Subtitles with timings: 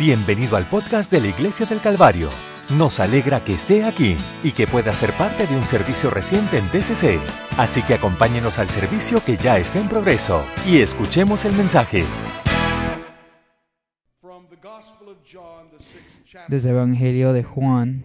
[0.00, 2.30] Bienvenido al podcast de la Iglesia del Calvario.
[2.70, 6.70] Nos alegra que esté aquí y que pueda ser parte de un servicio reciente en
[6.70, 7.20] TCC.
[7.58, 12.06] Así que acompáñenos al servicio que ya está en progreso y escuchemos el mensaje.
[16.48, 18.02] Desde el Evangelio de Juan,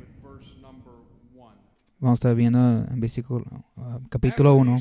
[1.99, 2.59] vamos a estar viendo
[2.91, 3.45] en versículo,
[3.77, 4.79] uh, capítulo 1.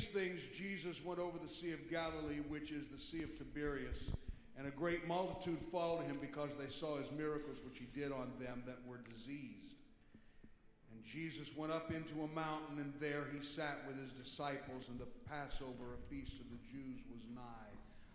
[4.76, 8.78] Great multitude followed him because they saw his miracles which he did on them that
[8.86, 9.74] were diseased.
[10.92, 14.98] And Jesus went up into a mountain, and there he sat with his disciples, and
[14.98, 17.74] the Passover, a feast of the Jews, was nigh.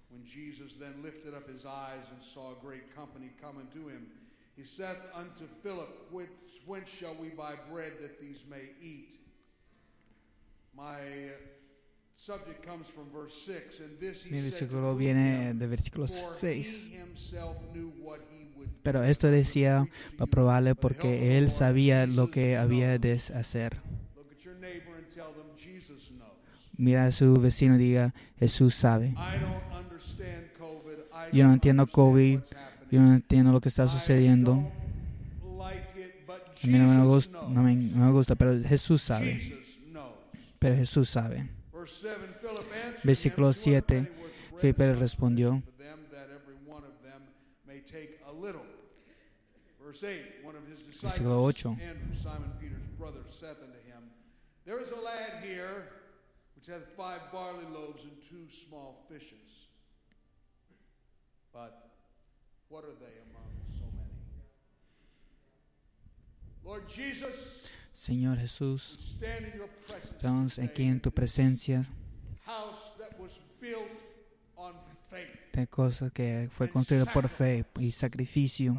[0.10, 4.08] When Jesus then lifted up his eyes and saw a great company coming to him,
[4.56, 6.30] he saith unto Philip, Which,
[6.66, 9.14] Whence shall we buy bread that these may eat?
[10.76, 11.00] My
[12.20, 15.68] subject comes from verse 6, and this he Mi said to versículo viene him, de
[15.68, 16.88] versículo for 6.
[16.90, 19.88] he himself knew what he would Pero esto decía
[20.18, 23.78] para probarle porque él sabía lo que había de hacer.
[24.18, 26.34] Look at your neighbor and tell them Jesus knows.
[26.78, 29.16] Mira a su vecino y diga, Jesús sabe.
[31.32, 32.40] Yo no entiendo COVID,
[32.92, 34.70] yo no entiendo lo que está sucediendo.
[36.62, 39.36] A mí no me, gusta, no me, no me gusta, pero Jesús sabe.
[39.36, 40.12] Jesus knows.
[40.60, 41.59] Pero Jesús sabe.
[41.90, 45.72] Verse 7, Philip answered Versículo him, "What 7, pennyworth of bread Felipe respondió, sufficient for
[45.82, 47.24] them, that every one of them
[47.66, 48.68] may take a little."
[49.82, 51.56] Verse 8, one of his Versículo disciples,
[67.00, 67.79] 8.
[68.00, 69.18] Señor Jesús,
[70.02, 71.84] estamos aquí en tu presencia
[75.52, 78.78] de cosas que fue construido por fe y sacrificio.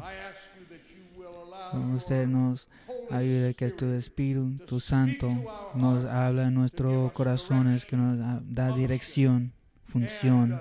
[1.95, 2.67] Usted nos
[3.11, 5.27] ayude que tu Espíritu Santo
[5.75, 8.17] nos habla en nuestros corazones, que nos
[8.55, 9.53] da- dirección,
[9.85, 10.59] función.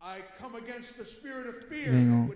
[0.00, 0.06] Uh,
[1.90, 2.32] Vengo,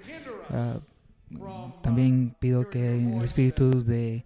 [0.50, 4.24] uh, también pido que el espíritu de,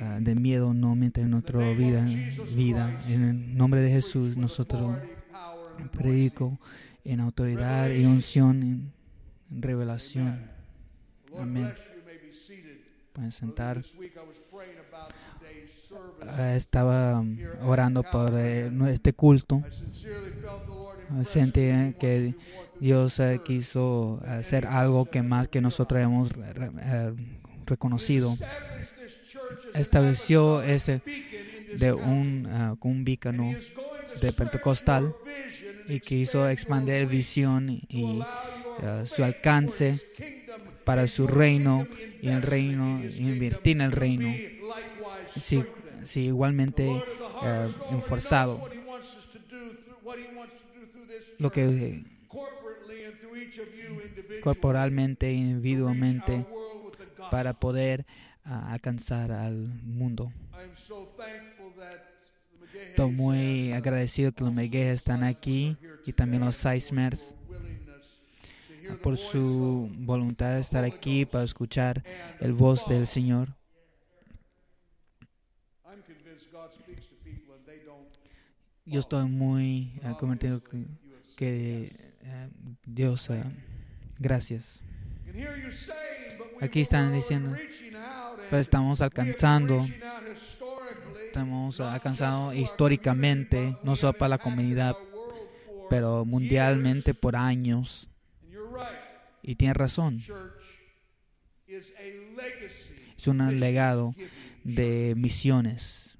[0.00, 2.04] ah, de miedo no mete en nuestra vida,
[2.54, 3.00] vida.
[3.08, 4.96] En el nombre de Jesús, nosotros
[5.92, 6.58] predico
[7.04, 8.92] en autoridad y unción, en,
[9.50, 10.50] revelación.
[11.38, 11.72] Amén.
[13.12, 13.82] Pueden sentar.
[16.26, 17.22] Ah, Estaba
[17.62, 19.62] orando por eh, este culto.
[21.10, 21.60] Ah, Sentí
[21.98, 22.34] que
[22.80, 27.14] Dios eh, quiso hacer algo que más que nosotros hemos eh,
[27.66, 28.34] reconocido.
[29.74, 31.02] Estableció este
[31.76, 33.54] de un, ah, un bícano
[34.20, 35.14] de Pentecostal
[35.88, 38.20] y expand your expandir visión y
[38.82, 39.98] ah, su alcance
[40.84, 41.86] para su reino
[42.20, 44.28] y el reino invertir en el reino.
[45.36, 45.66] strengthened.
[46.04, 46.88] sí, igualmente
[47.40, 48.68] already enforzado.
[51.38, 52.04] Lo que eh,
[54.42, 56.44] corporalmente individualmente
[57.30, 58.04] para poder
[58.44, 60.32] ah, alcanzar al mundo.
[62.74, 65.76] Estoy muy agradecido que los Megues están aquí
[66.06, 67.34] y también los Seismers
[69.02, 72.02] por su voluntad de estar aquí para escuchar
[72.40, 73.54] el voz del Señor.
[78.84, 80.84] Yo estoy muy ah, convencido que,
[81.36, 81.84] que,
[82.22, 82.48] eh,
[82.84, 83.44] Dios, ah,
[84.18, 84.82] gracias.
[86.60, 87.56] Aquí están diciendo,
[88.50, 89.84] Pero estamos alcanzando,
[91.26, 94.94] estamos alcanzando históricamente, no solo para la comunidad,
[95.90, 98.08] pero mundialmente por años.
[99.42, 100.20] Y tiene razón,
[103.16, 104.14] es un legado
[104.62, 106.16] de misiones.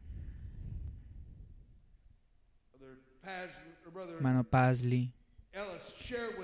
[4.15, 5.13] Hermano Paisley,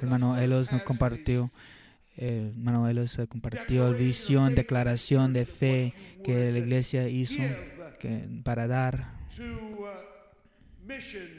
[0.00, 1.50] hermano Elos nos compartió,
[2.18, 2.52] eh,
[2.90, 5.94] Elos eh, compartió visión, declaración de fe
[6.24, 7.42] que la iglesia hizo
[7.98, 9.12] que para dar,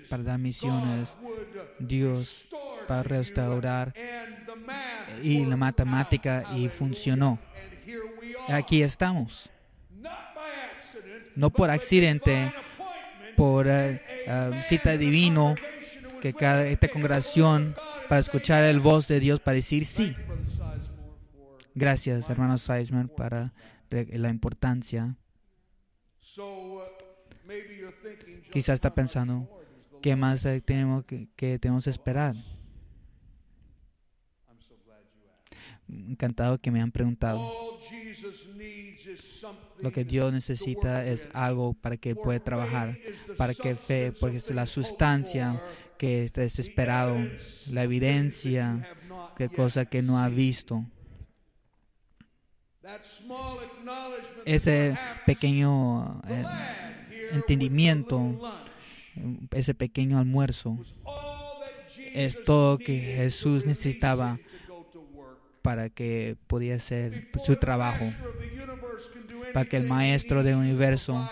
[0.10, 1.10] para dar misiones,
[1.80, 2.48] Dios
[2.88, 3.94] para restaurar
[5.22, 7.40] y la matemática y funcionó.
[8.48, 9.50] Aquí estamos,
[11.36, 12.52] no por accidente,
[13.36, 15.56] por eh, eh, cita divino,
[16.22, 17.76] que cada esta congregación
[18.10, 20.16] para escuchar el voz de Dios para decir sí.
[21.80, 23.54] Gracias, hermano Seisman, para
[23.90, 25.16] la importancia.
[28.52, 29.48] Quizás está pensando,
[30.02, 32.36] ¿qué más tenemos que, que tenemos que esperar?
[35.88, 37.40] encantado que me han preguntado.
[39.80, 43.00] Lo que Dios necesita es algo para que pueda trabajar,
[43.38, 45.60] para que fe, porque es la sustancia
[45.98, 47.18] que está desesperado,
[47.72, 48.86] la evidencia
[49.40, 50.36] yet cosa que no ha seen.
[50.36, 50.86] visto.
[54.46, 54.96] Ese
[55.26, 56.44] pequeño eh,
[57.34, 58.32] entendimiento,
[59.52, 60.78] ese pequeño almuerzo
[62.14, 64.40] es todo que Jesús necesitaba
[65.62, 68.06] para que podía hacer su trabajo.
[69.54, 71.30] Para que el maestro del universo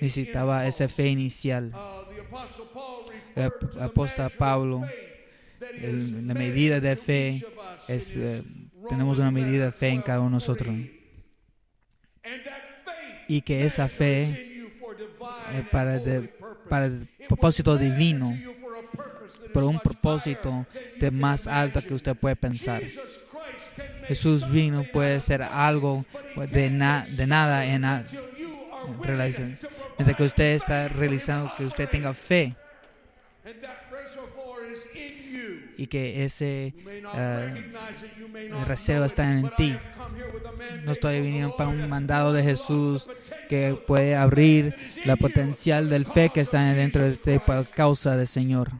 [0.00, 1.72] Necesitaba esa fe inicial.
[1.74, 3.50] Uh, El
[3.82, 4.80] apóstol Pablo,
[5.82, 7.44] el- la medida de fe
[7.88, 8.42] es, eh,
[8.88, 10.66] tenemos una medida de fe en cada uno de 12:3.
[10.66, 10.76] nosotros.
[13.28, 14.22] Y que esa fe,
[15.52, 16.00] eh, para,
[16.68, 18.34] para el propósito divino,
[19.52, 20.66] por un propósito
[20.96, 22.82] de más alto que usted puede pensar.
[24.06, 26.04] Jesús vino, puede ser algo
[26.50, 28.20] de, na- de nada en, to
[29.96, 32.54] Mientras que usted está realizando que usted tenga fe
[33.46, 35.60] And that reservoir is in you.
[35.76, 36.74] Y que ese
[38.50, 39.76] know está en ti.
[40.84, 43.06] No estoy viniendo para un mandado de Jesús
[43.48, 44.74] que puede abrir
[45.04, 48.72] la potencial del fe que está dentro de usted por causa del Señor.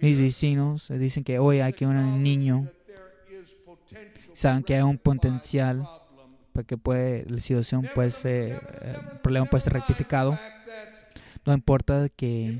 [0.00, 2.68] Mis vecinos dicen que hoy hay un niño,
[4.34, 6.02] saben que hay un potencial problem.
[6.52, 10.36] porque puede, la situación puede ser, eh, el problema puede ser rectificado.
[11.44, 12.58] No importa que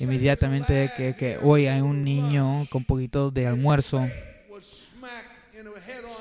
[0.00, 4.06] inmediatamente que, que hoy hay un niño con poquito de almuerzo,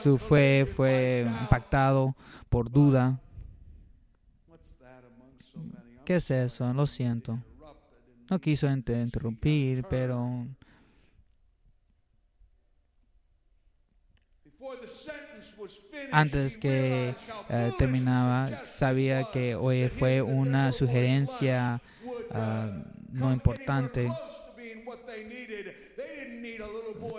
[0.04, 0.66] su fue
[1.24, 1.42] doubt.
[1.42, 2.16] impactado
[2.50, 3.20] por duda.
[6.06, 6.74] ¿Qué es eso?
[6.74, 7.40] Lo siento.
[8.30, 10.46] No quiso interrumpir, pero
[16.12, 17.16] antes que
[17.50, 21.82] eh, terminaba, sabía que hoy fue una sugerencia
[22.32, 22.70] ah,
[23.12, 24.12] no importante.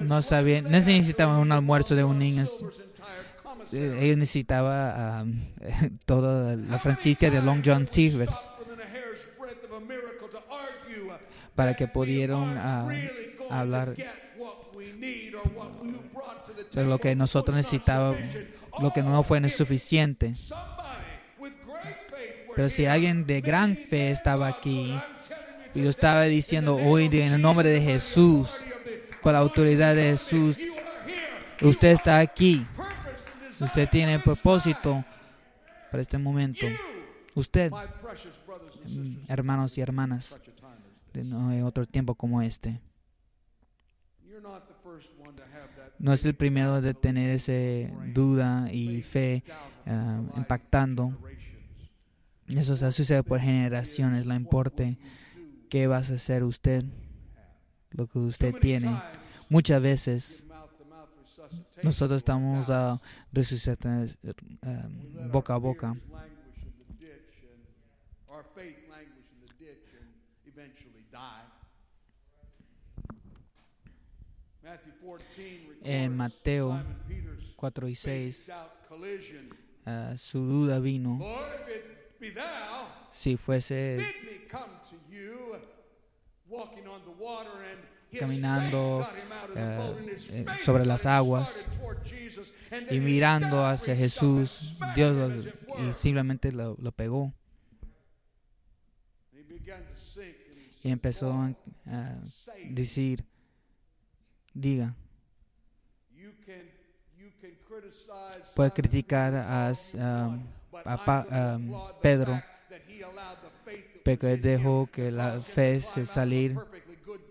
[0.01, 2.45] No sabían, no necesitaban un almuerzo de un niño.
[3.73, 3.99] Eh.
[4.01, 5.25] Ellos necesitaba ah,
[6.07, 8.61] toda la franquicia de Long John Silvers uh,
[11.55, 13.13] para que pudieron aren't
[13.51, 13.95] ah, hablar
[16.73, 18.19] de lo que nosotros necesitábamos,
[18.81, 20.35] lo que no fue suficiente.
[22.55, 24.95] Pero si alguien de gran fe estaba aquí
[25.71, 28.51] y today, estaba diciendo hoy en el nombre de Jesús,
[29.23, 30.59] por la autoridad de Jesús,
[31.63, 32.67] usted está aquí.
[33.61, 35.05] Usted tiene propósito
[35.91, 36.67] para este momento.
[37.35, 40.41] Usted, mm, hermanos y hermanas,
[41.15, 42.81] no hay otro tiempo como este.
[45.99, 49.45] No es el primero de tener ese duda y fe
[49.85, 51.17] life impactando.
[52.49, 54.27] Eso se sucede por generaciones.
[54.27, 54.99] La importe
[55.71, 56.85] qué vas a hacer usted,
[57.93, 58.95] lo que usted tiene.
[59.49, 60.45] Muchas veces
[61.83, 63.01] nosotros estamos ah,
[63.33, 65.95] resucitando eh, our boca a boca.
[65.95, 67.63] fears languish in the ditch and
[68.29, 70.09] our faith languish in the ditch and
[70.47, 71.47] eventually die.
[74.63, 79.49] Matthew 14 En Mateo Simon Peter's 4 y 6, faith doubt collision.
[79.87, 81.19] ah, su duda vino.
[83.13, 83.99] Si fuese
[88.19, 89.07] Caminando,
[89.55, 89.79] eh,
[90.31, 91.65] eh, sobre las aguas
[92.91, 97.33] y mirando hacia Jesús, Dios lo- y simplemente lo, lo pegó.
[100.83, 101.55] Y empezó a
[102.71, 103.25] decir,
[104.55, 104.97] diga,
[106.13, 106.69] You can,
[107.17, 110.41] you can criticize puede Simon criticar a, all
[110.85, 112.43] a Pa- the Pedro,
[114.37, 116.57] dejó que la fe se salir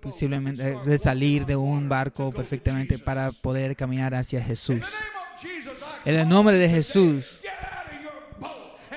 [0.02, 4.82] posiblemente eh, de salir de un barco perfectamente para poder caminar hacia Jesús.
[6.06, 7.40] En el nombre de Jesús,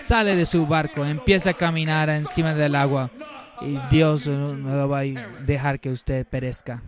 [0.00, 3.10] sale de su barco, empieza a caminar encima del agua
[3.60, 6.82] y Dios no, va a dejar que usted perezca.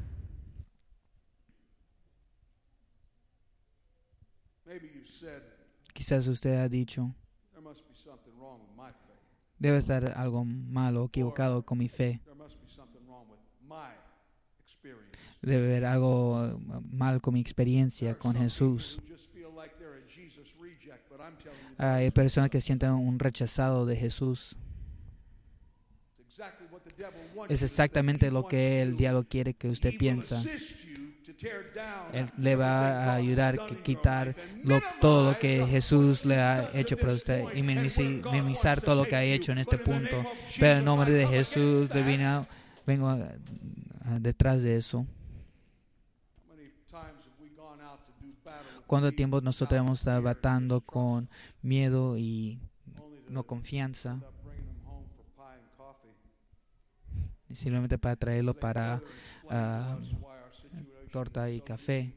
[5.92, 7.14] Quizás usted ha dicho,
[9.64, 12.20] debe estar algo malo, equivocado con mi fe.
[15.40, 19.00] Debe haber algo eh, mal con mi experiencia con Jesús.
[21.78, 24.54] Hay personas que sienten un rechazado de Jesús.
[27.48, 30.42] Es exactamente lo que el diablo quiere que usted piensa.
[32.12, 36.96] Él le va a ayudar a quitar lo, todo lo que Jesús le ha hecho
[36.96, 40.22] para usted y minimizar todo lo que ha hecho en este punto.
[40.58, 42.46] Pero en nombre de Jesús divino,
[42.86, 43.16] vengo
[44.20, 45.06] detrás de eso.
[48.86, 51.28] ¿Cuánto tiempo nosotros hemos estado batando con
[51.62, 52.58] miedo y
[53.28, 54.20] no confianza?
[57.54, 59.00] simplemente para traerlo para
[59.44, 60.33] uh,
[61.14, 62.12] torta y café.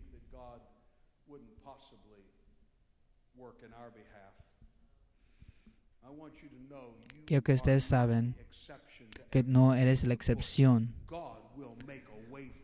[7.27, 8.35] Quiero que ustedes saben
[9.29, 10.95] que no eres la excepción.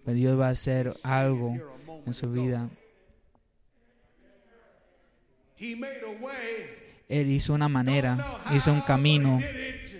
[0.03, 1.53] Pero Dios va a hacer algo
[2.03, 2.67] en su vida.
[7.09, 8.17] Él hizo una manera,
[8.55, 9.37] hizo un camino.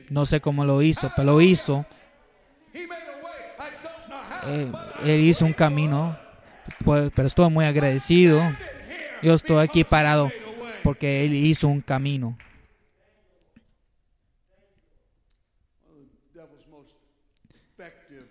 [0.09, 1.85] No sé cómo lo hizo, pero lo hizo.
[4.47, 4.71] Eh,
[5.05, 6.17] él hizo un camino,
[7.15, 8.41] pero estoy muy agradecido.
[9.21, 10.29] Yo estoy aquí parado
[10.83, 12.37] porque Él hizo un camino.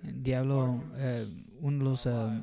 [0.05, 1.27] El diablo, eh,
[1.61, 2.43] uno de los uh,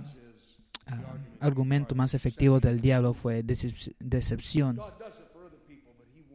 [1.39, 4.79] argumentos más efectivos del diablo fue decepción.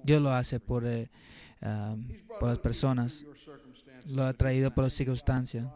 [0.03, 1.09] Dios lo hace por, uh,
[2.39, 3.25] por las personas,
[4.11, 5.67] lo ha traído por las circunstancias.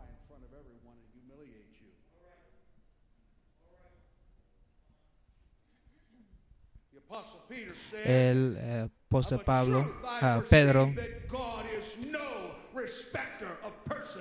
[8.05, 10.93] El eh, apóstol Pablo, uh, Pedro,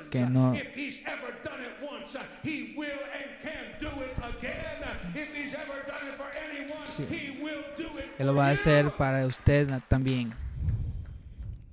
[0.10, 0.53] que no
[8.17, 10.34] Él lo va a hacer para usted también.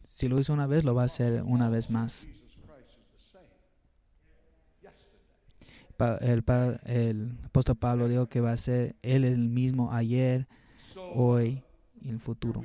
[0.09, 2.27] Si lo hizo una vez, lo va a hacer una vez más.
[6.21, 6.45] El,
[6.85, 10.47] el apóstol Pablo dijo que va a ser él el mismo ayer,
[10.97, 11.63] hoy
[12.01, 12.63] y el futuro.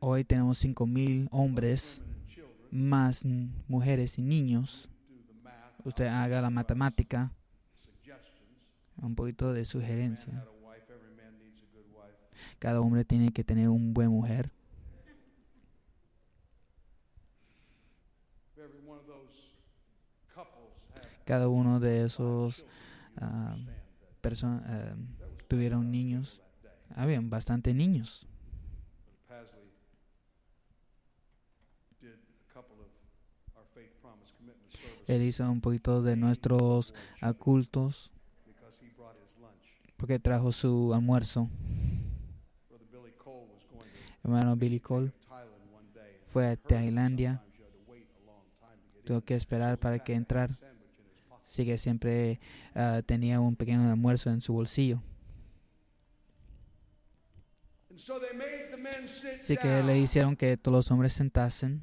[0.00, 2.02] Hoy tenemos 5.000 hombres,
[2.70, 3.24] más
[3.66, 4.88] mujeres y niños.
[5.84, 7.32] Usted haga la matemática,
[8.96, 10.44] un poquito de sugerencia.
[12.58, 14.50] Cada hombre tiene que tener un buen mujer.
[21.24, 22.64] Cada uno de esos
[23.20, 23.54] uh,
[24.22, 24.62] personas
[25.48, 26.40] tuvieron niños.
[26.94, 28.26] Habían bastante niños.
[35.06, 36.94] Él hizo un poquito de nuestros
[37.38, 38.10] cultos
[39.96, 41.48] porque trajo su almuerzo.
[44.22, 45.12] Hermano Billy Cole
[46.30, 47.42] fue a Tailandia.
[49.04, 50.50] Tuvo que esperar para que entrar.
[51.46, 52.38] Así que siempre
[52.76, 55.00] uh, tenía un pequeño almuerzo en su bolsillo.
[57.98, 61.82] Así que le hicieron que todos los hombres sentasen.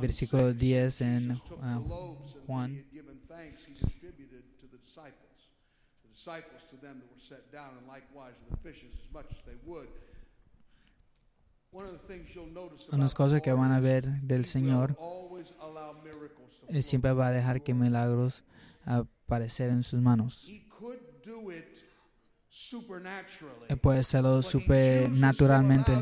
[0.00, 2.84] Versículo 10 en uh, Juan.
[12.92, 14.96] Unas cosas que van a ver del Señor
[16.68, 18.44] Él siempre va a dejar que milagros
[18.84, 20.46] aparecer en sus manos.
[23.80, 25.92] Puede hacerlo supernaturalmente,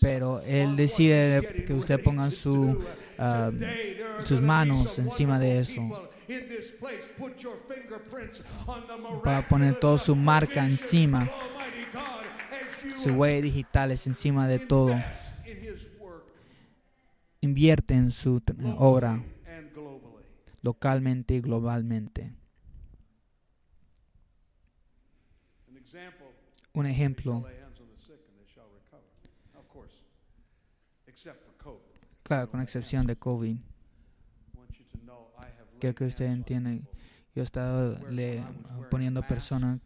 [0.00, 5.82] pero Él decide que usted ponga su, uh, sus manos encima de eso.
[9.26, 11.30] Va a poner toda su marca encima,
[13.02, 14.94] su huella digital es encima de todo.
[17.40, 18.42] Invierte en su
[18.76, 19.22] obra
[20.62, 22.32] localmente y globalmente.
[26.76, 27.42] Un ejemplo,
[32.22, 33.56] claro, con excepción de COVID,
[35.80, 36.74] quiero que usted entienda,
[37.34, 38.42] yo he estado le,
[38.90, 39.80] poniendo personas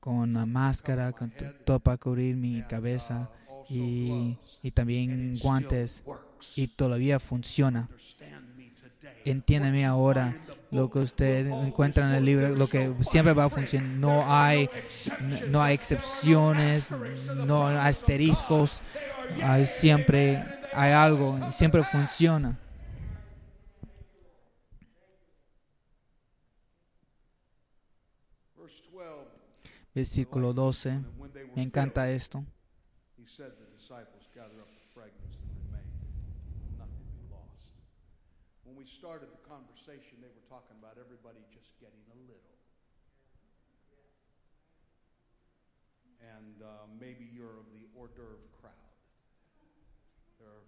[0.00, 1.30] con una máscara, con
[1.66, 3.30] todo para cubrir mi cabeza
[3.68, 6.02] y, y también guantes.
[6.56, 7.90] y todavía funciona.
[9.26, 10.34] Entiéndeme ahora
[10.74, 13.88] lo que usted encuentra en el libro, lo que siempre va a funcionar.
[13.90, 14.68] No hay,
[15.48, 16.90] no hay excepciones,
[17.46, 18.80] no hay asteriscos,
[19.40, 22.58] hay siempre hay algo, siempre funciona.
[29.94, 30.98] Versículo 12.
[31.54, 32.44] Me encanta esto.
[38.94, 42.54] started the conversation, they were talking about everybody just getting a little.
[46.22, 48.94] And uh, maybe you're of the hors d'oeuvre crowd.
[50.38, 50.62] There are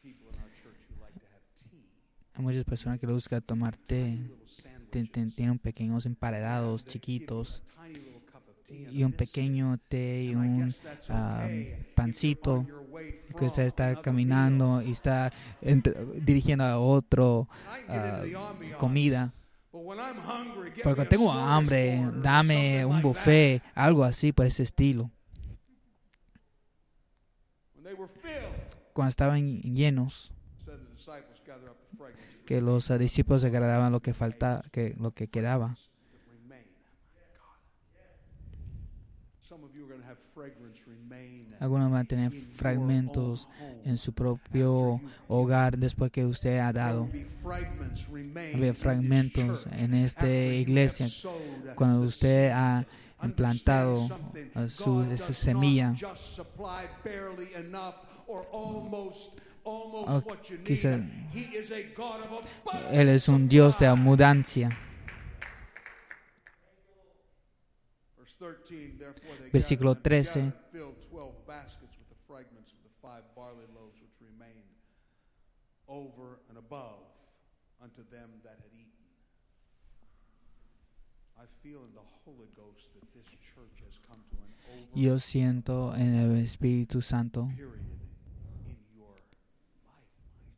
[0.00, 1.84] people in our church who like to have tea.
[2.32, 4.18] Hay muchas personas que les gusta tomar té.
[4.90, 7.62] Tienen pequeños emparedados chiquitos
[8.70, 10.74] y un pequeño té y un
[11.10, 11.46] ah,
[11.94, 12.66] pancito
[13.38, 17.48] que usted from está caminando y está dirigiendo a otro
[17.88, 19.32] ambiance, comida.
[20.82, 25.10] Porque tengo hambre, dame un buffet, algo así por ese estilo.
[28.92, 30.32] Cuando estaban llenos,
[32.46, 35.74] que los discípulos se agradaban lo que falta, que lo que quedaba.
[36.28, 36.64] remain.
[39.40, 40.25] Some of you are going to have fragrance remain
[41.60, 43.48] Algunos van a tener fragmentos
[43.84, 47.08] en su propio hogar después que usted ha dado.
[48.54, 51.06] Había fragmentos en esta iglesia
[51.74, 52.84] cuando usted ha
[53.22, 54.06] implantado
[54.54, 55.94] ah, su, semilla.
[60.64, 61.00] quizá-
[62.92, 64.68] Él es un Dios de abundancia.
[68.16, 68.25] Verse 13, therefore they
[69.52, 70.50] Versículo gathered and 13.
[70.50, 74.76] gathered, filled 12 baskets with the fragments of the five barley loaves which remained
[75.88, 77.06] over and above
[77.82, 78.92] unto them that had eaten.
[81.38, 85.18] I feel in the Holy Ghost that this church has come to an over Yo
[85.18, 87.48] siento en el Espíritu Santo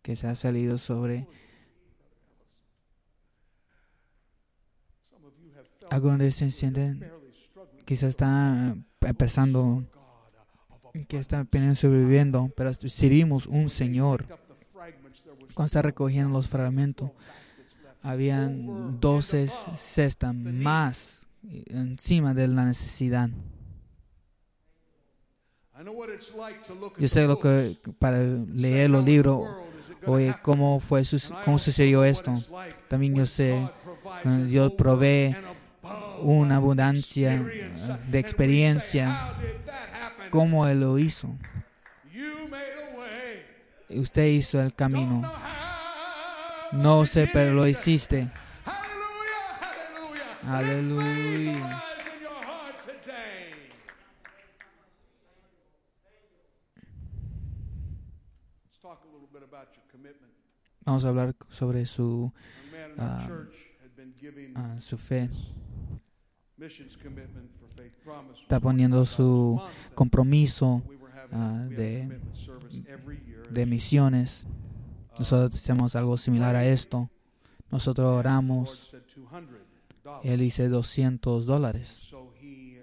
[0.03, 1.27] que se ha salido sobre
[5.91, 7.28] Algunos de that ustedes you're sienten
[7.89, 9.83] quizás we empezando,
[11.09, 11.37] que abundance.
[11.37, 14.27] apenas sobreviviendo, pero servimos un Señor.
[15.55, 17.13] Cuando está 12 recogiendo los fragmentos,
[18.03, 23.31] habían 12 cestas más encima de la necesidad.
[26.99, 29.49] Yo sé lo que para leer "How los libros,
[30.05, 31.05] oye, happen?" cómo fue
[31.47, 32.35] cómo sucedió esto.
[32.89, 33.67] También yo sé
[34.23, 35.35] cuando an Dios provee
[36.21, 37.43] una abundancia
[38.09, 39.35] de experiencia,
[40.31, 41.37] cómo Él lo hizo.
[43.89, 45.23] Usted hizo el camino.
[46.73, 48.29] No sé, pero lo hiciste.
[50.47, 51.85] Aleluya.
[60.85, 62.33] Vamos a hablar sobre su,
[64.19, 65.29] giving ah, su fe.
[68.41, 70.83] Está poniendo su $25 a month, and compromiso
[71.33, 72.21] ah, de-
[73.51, 74.47] de misiones.
[75.19, 77.11] Nosotros hacemos algo similar a esto.
[77.71, 78.89] Nosotros oramos.
[78.91, 79.59] said $200.
[80.25, 81.87] Él dice 200 dólares.
[81.89, 82.83] So he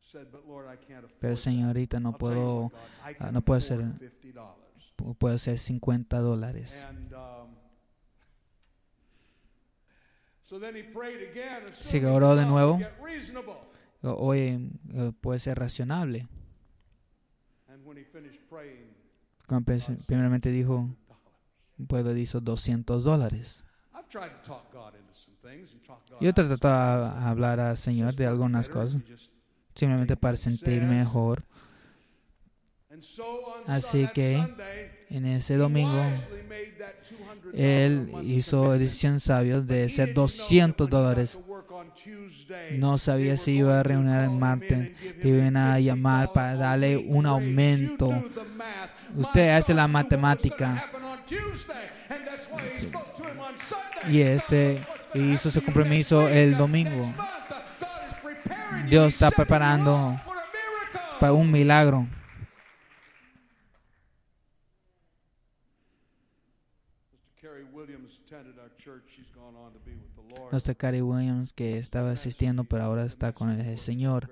[0.00, 2.72] said, "But Lord, I can't afford Pero that." señorita, no puedo,
[3.20, 4.56] ah, no puedo afford hacer- $50.
[4.96, 6.84] pu- puedo ser 50 dólares.
[6.88, 7.20] And um, so then
[9.22, 9.30] he
[9.92, 10.41] prayed again,
[11.70, 12.78] Así que oró de nuevo.
[14.02, 16.28] Oye, eh, puede ser razonable.
[17.68, 18.92] And when he finished praying,
[19.46, 19.72] Cuando
[20.06, 20.88] primeramente dijo,
[21.78, 21.86] $100.
[21.86, 23.64] puedo hizo 200 dólares.
[23.94, 27.30] I've tried to talk God into some things and talk God Yo he tratado a
[27.30, 29.00] hablar al Señor de algunas cosas,
[29.74, 31.44] simplemente para sentir mejor.
[33.66, 34.36] Así que,
[35.14, 36.94] En ese domingo, wisely made that
[37.52, 41.38] $200 él hizo decisión sabia de ser didn't know that 200 when he got dólares.
[42.78, 46.96] No sabía si iba a reunir el martes, le iban a llamar $50 para darle
[46.96, 48.08] un aumento.
[49.16, 50.90] Usted hace la matemática.
[54.08, 54.80] Y este
[55.14, 57.02] hizo su compromiso el domingo.
[58.88, 60.18] Dios está preparando
[61.20, 62.06] para un milagro.
[67.12, 67.40] Mr.
[67.40, 69.04] Carrie Williams attended our church.
[69.08, 70.41] She's gone on to be with the Lord.
[70.52, 74.28] Nuestra Carrie Williams, que estaba asistiendo, pero ahora está con el Señor,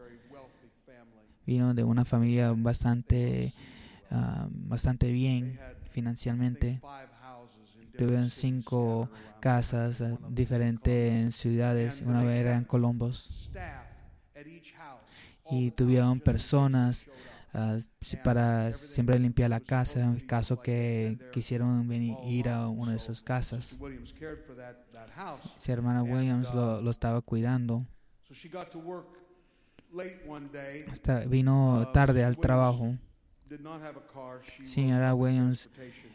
[1.46, 3.54] vino de una familia bastante,
[4.10, 5.58] ah, bastante bien
[5.90, 6.82] financieramente.
[7.96, 9.08] Tuvieron cinco
[9.40, 12.02] casas ah, diferentes en ciudades.
[12.02, 13.26] Una vez era en Columbus.
[13.48, 13.86] Staff
[14.36, 15.00] at each house
[15.44, 17.06] all Y tuvieron personas
[17.54, 22.92] ah, si- para siempre limpiar la casa en caso que quisieron venir ir a una
[22.92, 23.76] de sus casas.
[25.58, 27.86] Si hermana Williams lo, lo estaba cuidando.
[30.90, 32.96] Hasta vino tarde al trabajo.
[34.64, 35.68] Señora Williams.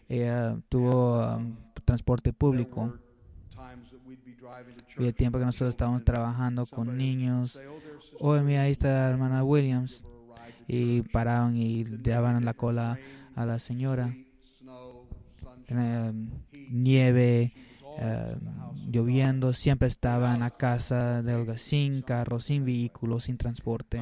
[0.07, 2.93] Ella tuvo um, transporte público.
[4.87, 7.65] church tiempo que nosotros estábamos and trabajando con niños, say,
[8.19, 10.03] "Oh, oye, mira, ahí está la hermana Williams.
[10.67, 12.97] Y church." paraban y daban la cola
[13.35, 14.07] a la señora.
[15.67, 16.13] heat.
[16.69, 18.91] nieve, God.
[18.91, 24.01] lloviendo, siempre estaba en la casa de Olga, sin carro, sin vehículo, sin transporte.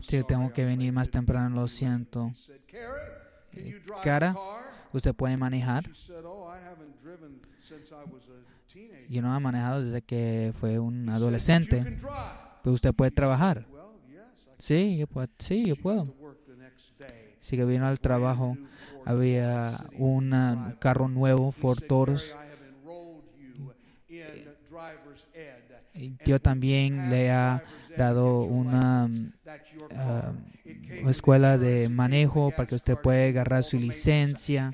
[0.02, 2.28] Sí, tengo que venir más temprano, lo to be late." siento.
[2.28, 2.84] He said, "Carrie,
[3.52, 5.86] can you drive Cara, the car?" ¿Usted puede manejar?
[6.26, 10.54] "Oh, I haven't driven since I was a teenager." Yo no he manejado desde que
[10.60, 11.78] fue un He said, "But adolescente.
[11.78, 13.66] you can drive." Pero usted puede trabajar.
[14.60, 15.28] Sí, yo puedo.
[15.40, 16.14] Sí, yo puedo.
[17.42, 18.56] Así que vino al trabajo.
[19.06, 22.30] Había un carro nuevo, Ford Taurus.
[22.30, 23.74] "Gary, I have enrolled you
[24.08, 27.64] in driver's ed, Y and Yo también le ha
[27.98, 29.10] dado una
[29.96, 30.32] ah,
[31.08, 34.72] escuela de manejo para que usted pueda agarrar su licencia.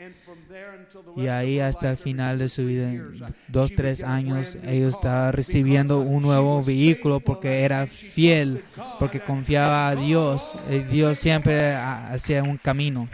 [1.16, 6.00] Y ahí hasta el final de su vida, uh, dos, tres años, car estaba recibiendo
[6.00, 8.64] uh, un nuevo vehículo porque era fiel,
[9.00, 10.44] porque confiaba a Dios.
[10.90, 13.10] Dios siempre hacía un camino.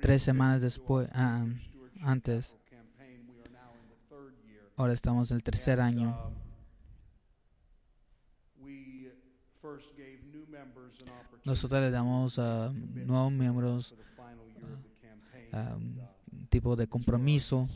[0.00, 2.46] Tres semanas después, Stewardship antes.
[2.46, 3.26] Capital Campaign.
[3.26, 4.65] We are now in the third year.
[4.76, 6.14] Ahora estamos en el tercer año.
[6.26, 6.34] um,
[11.44, 13.94] Nosotros le damos a nuevos miembros
[15.52, 17.66] And, uh, un tipo de compromiso.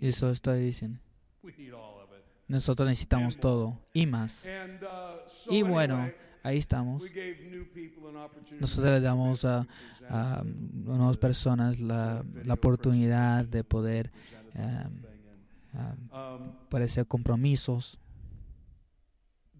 [0.00, 0.98] Y eso estoy diciendo.
[2.48, 4.44] Nosotros necesitamos todo y más.
[4.44, 6.10] Uh, Y bueno,
[6.44, 7.02] ahí estamos.
[8.60, 9.66] Nosotros le damos a,
[10.08, 14.10] a nuevas personas la, la oportunidad de poder
[14.52, 17.98] the whole um, um, ser compromisos.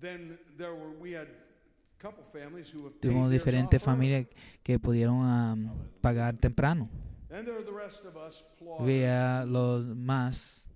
[0.01, 4.27] Then there were we had a couple families who have paid Tuvimos diferentes familias
[4.63, 5.71] que pudieron am,
[6.01, 6.89] pagar temprano.
[7.31, 10.69] And there are the rest of us plodders Vea los más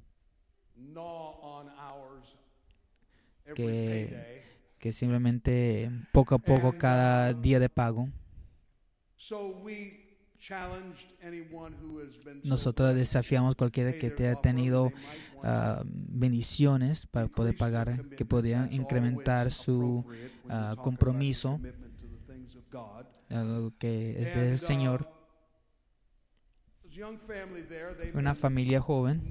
[3.55, 4.48] que- payday.
[4.79, 8.09] Que simplemente poco a poco cada um, día de pago.
[9.17, 14.41] So we challenged anyone who has been so Nosotros desafiamos cualquiera pay que te haya
[14.41, 14.93] tenido
[15.43, 20.05] ah, bendiciones para poder pagar, que That's incrementar su
[20.49, 21.61] about compromiso.
[23.31, 25.09] a lo que es del uh, Señor.
[28.15, 29.29] a Una familia joven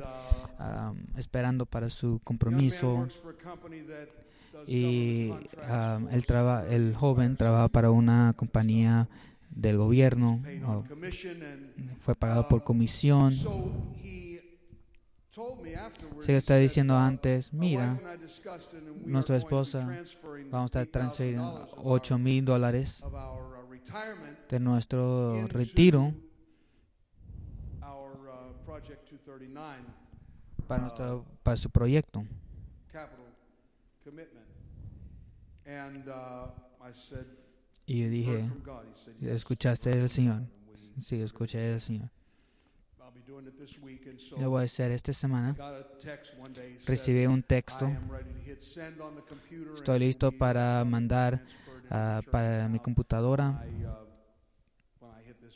[0.00, 3.06] uh, am, esperando para su compromiso
[4.66, 9.08] y for el, traba- el joven trabaja para una compañía
[9.50, 10.82] del gobierno, o
[12.04, 13.32] fue pagado por uh, comisión.
[16.22, 17.98] Se está diciendo "Well, antes, mira,
[19.04, 19.86] nuestra esposa,
[20.50, 23.10] vamos a estar transfiriendo $8,000 of 8 our- mil dólares uh,
[24.50, 26.14] de nuestro retiro
[27.82, 28.65] our, uh, Project 239
[30.66, 32.24] para, uh, nuestro, para su proyecto.
[36.08, 37.26] uh, I said,
[37.86, 40.34] Y yo "Heard dije, from God." He said, "Yes, ¿escuchaste from Señor?
[40.40, 42.10] God." And we- Sí, escuché del Señor.
[43.00, 45.52] I'll be doing it this week, and so Lo voy a hacer esta I semana.
[45.52, 47.86] got a text one day, he said, Recibí un "I texto.
[49.74, 53.62] Estoy listo para uh, mandar church para mi account." computadora.
[53.64, 54.06] I, uh,
[55.00, 55.55] when I hit this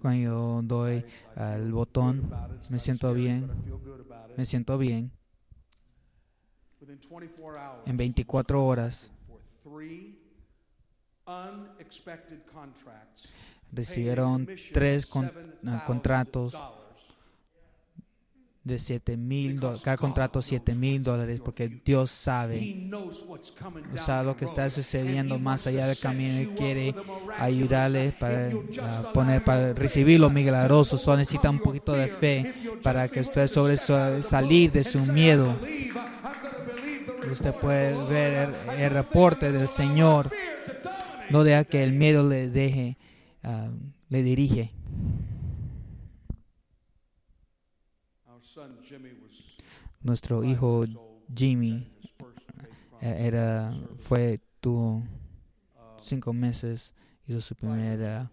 [0.00, 1.04] Cuando yo doy
[1.36, 2.30] al botón,
[2.70, 3.50] me siento bien.
[4.36, 5.10] me siento bien.
[6.80, 9.10] Within 24 hours, En 24 horas
[13.72, 15.30] recibieron tres con-
[15.66, 16.54] ah, contratos
[18.64, 19.82] de 7 mil dólares.
[19.82, 22.88] Cada contrato 7 mil dólares porque Dios sabe,
[24.04, 26.94] sabe lo que está sucediendo más allá del camino y quiere
[27.38, 28.50] ayudarles para
[28.80, 30.96] ah, poner, para recibir lo milagroso.
[30.96, 35.54] Solo necesita un poquito de fe para que usted sobre salir de su miedo.
[37.30, 40.30] Usted puede ver el, el reporte del Señor.
[41.30, 42.96] No deja que el miedo le deje,
[43.42, 43.68] ah,
[44.08, 44.72] le dirige.
[50.02, 50.84] Nuestro hijo
[51.34, 51.86] Jimmy
[53.00, 55.02] eh, era, fue, tuvo
[55.98, 56.92] cinco meses
[57.26, 58.28] hizo su primer,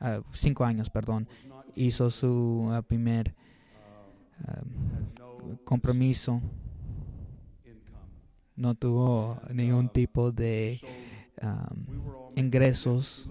[0.00, 1.28] ah, cinco años, perdón,
[1.74, 3.34] hizo su ah, primer
[4.46, 6.40] um, no compromiso,
[8.54, 10.80] no tuvo ningún tipo de
[12.34, 13.28] ingresos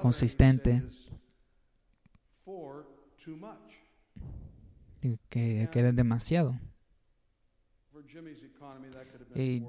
[0.00, 0.82] consistente.
[5.28, 6.58] Que, que era demasiado.
[9.34, 9.62] Y.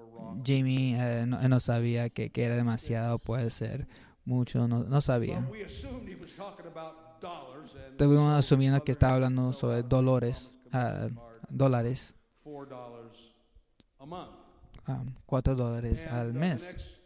[0.44, 3.88] Jimmy eh, no, no sabía que, que era demasiado, puede ser
[4.26, 5.48] mucho, no, no sabía.
[7.92, 11.14] Estuvimos asumiendo que estaba hablando sobre dolores, ah, card,
[11.50, 12.16] dólares,
[14.86, 17.02] ah, cuatro dólares al uh, mes.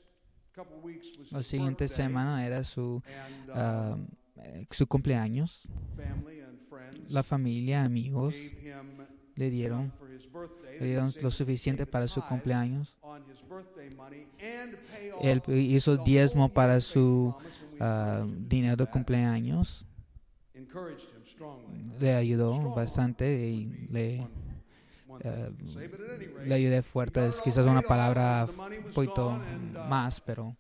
[1.32, 3.98] La siguiente semana era su, and, uh, ah,
[4.38, 5.68] eh, su cumpleaños.
[7.10, 8.36] La familia, amigos,
[9.36, 9.92] le dieron,
[10.80, 12.96] le dieron lo suficiente para su cumpleaños.
[15.22, 17.36] Él hizo diezmo para su
[17.80, 19.86] do dinero de cumpleaños.
[22.00, 24.28] Le ayudó bastante y le,
[25.20, 27.28] rate, le ayudé fuerte.
[27.28, 30.56] Es quizás una palabra un poquito uh, más, pero uh,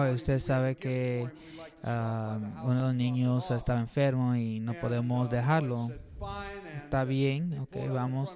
[0.07, 0.15] Party.
[0.15, 1.27] usted sabe que
[1.83, 5.89] house uno de los niños off." estaba enfermo y no podemos uh, wife dejarlo.
[6.83, 8.35] Está bien, they ok, vamos.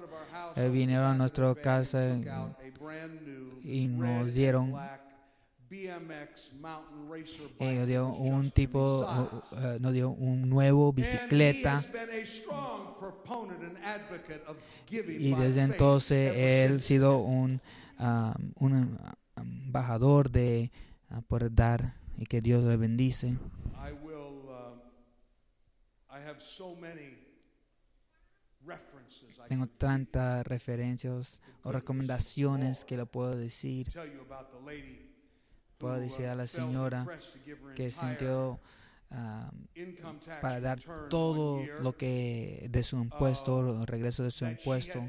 [0.56, 2.24] Eh, vinieron a nuestra casa y-
[2.78, 5.07] brand new
[5.70, 11.80] y red nos dio un tipo, uh, nos dio un nuevo bicicleta.
[14.90, 17.60] y desde entonces él ha sido un,
[17.98, 18.98] um, un
[19.36, 20.70] embajador de
[21.10, 23.28] uh, por dar y que Dios le bendice.
[23.28, 23.38] Um,
[29.48, 33.88] Tengo tantas referencias o recomendaciones que le puedo decir.
[35.78, 37.06] Puedo decir uh, a la señora
[37.76, 38.58] que sintió
[39.10, 45.06] um, tax para dar todo lo que de su impuesto, el regreso de su impuesto,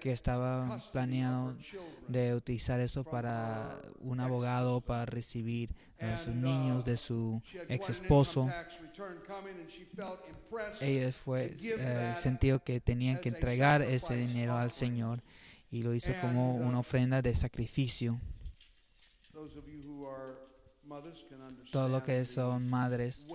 [0.00, 1.56] que estaba planeado
[2.06, 7.42] de utilizar eso para un abogado para recibir a sus And, niños uh, de su
[7.68, 8.48] ex esposo.
[10.80, 14.70] Ella fue give eh, sentido que tenían que entregar ese dinero al.
[14.70, 15.22] Señor
[15.70, 18.20] y lo hizo como And, uh, una ofrenda de sacrificio.
[19.32, 20.34] Those of you who are
[20.82, 21.38] mothers can
[21.70, 23.26] Todo lo understand que son madres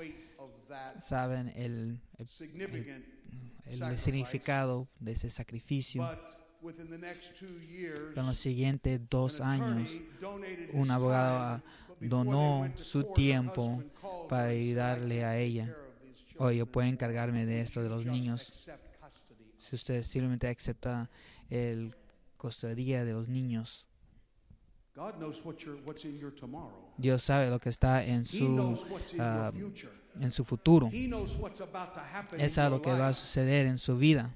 [1.00, 2.28] saben el, el,
[3.66, 3.98] el sacrifice.
[3.98, 6.08] significado de ese sacrificio.
[6.62, 9.90] Pero en los siguientes dos años
[10.72, 11.62] un abogado
[12.00, 13.84] donó su tiempo
[14.30, 15.76] para her and said, "I ayudarle a ella.
[16.38, 16.88] Oye, anymore.
[16.88, 18.70] encargarme de esto de los niños.
[19.60, 21.10] Si usted simplemente acepta
[21.50, 21.96] el
[22.44, 23.88] custodia de los niños,
[24.96, 26.94] God knows what your, what's in your tomorrow.
[26.98, 29.52] Dios sabe lo que está en su, knows what's in ah,
[30.20, 30.90] en su futuro.
[30.92, 34.32] Él sabe lo que va a suceder en su vida.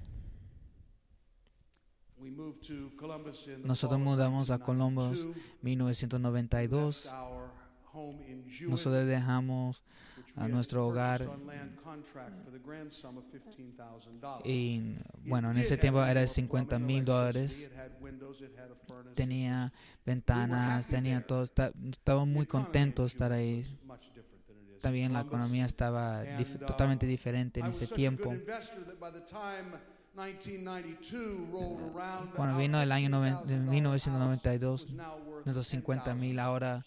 [3.64, 4.66] Nosotros mudamos a 1992.
[4.66, 7.06] Columbus We 1992.
[7.06, 7.52] left our
[7.94, 9.84] home in Jewett, Nosotros dejamos
[10.38, 14.42] a nuestro hogar on land contract for the grand sum of $15,000.
[14.46, 14.96] y
[15.28, 17.72] bueno, en ese tiempo era de indoor 50 plumbing, mil dólares.
[19.16, 19.74] Tenía
[20.06, 21.44] ventanas, tenía todo.
[21.44, 23.66] está- Estamos the muy contentos de estar ahí.
[24.82, 28.26] También la economía estaba dif- totalmente diferente en ese tiempo.
[28.30, 29.76] good investor that by the time
[30.16, 35.46] 1992 rolled around, Cuando our vino el año de $15,000 1992, house was now worth
[35.46, 36.40] nuestros 50 mil $10,000.
[36.40, 36.86] ahora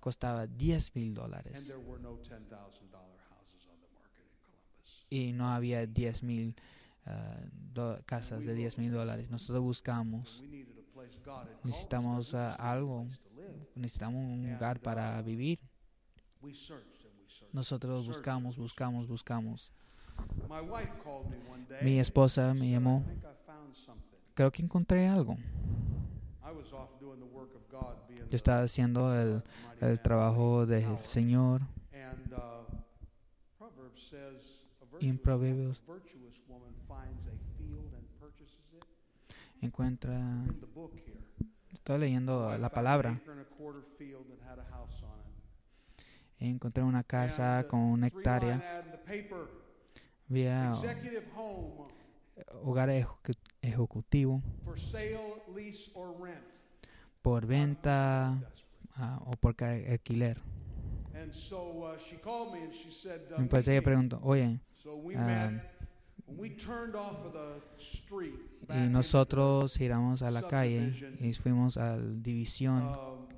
[0.00, 1.66] costaba 10 mil dólares.
[1.68, 2.50] there were no $10,000
[3.30, 5.01] houses on the market in Columbus.
[5.12, 6.54] Y no había 10 mil
[7.74, 9.28] do- casas de 10 mil dólares.
[9.30, 10.40] Nosotros buscamos,
[11.64, 13.06] necesitamos a algo,
[13.74, 15.58] necesitamos un lugar para uh, vivir.
[17.52, 19.70] Nosotros buscamos, buscamos, buscamos.
[21.82, 23.02] Mi esposa me llamó.
[24.34, 25.36] Creo que encontré algo.
[28.30, 29.42] Yo estaba haciendo el,
[29.80, 30.84] el trabajo del.
[31.04, 31.60] Señor.
[34.90, 35.82] Uh, Y en Proverbios.
[39.60, 40.44] Encuentra,
[41.72, 43.20] estoy leyendo la palabra.
[46.38, 48.56] Encontré una casa uh, con una hectárea.
[50.28, 50.72] Había
[52.62, 54.42] hogar ejecu- ejecutivo
[57.22, 58.40] por venta
[58.96, 60.40] ah, o por alquiler.
[63.48, 65.50] Pues "Meet ella me." preguntó, oye, So we met.
[66.26, 68.34] When we turned off of the street,
[68.66, 72.82] back y nosotros giramos a la calle y fuimos a la división.
[72.82, 73.28] um,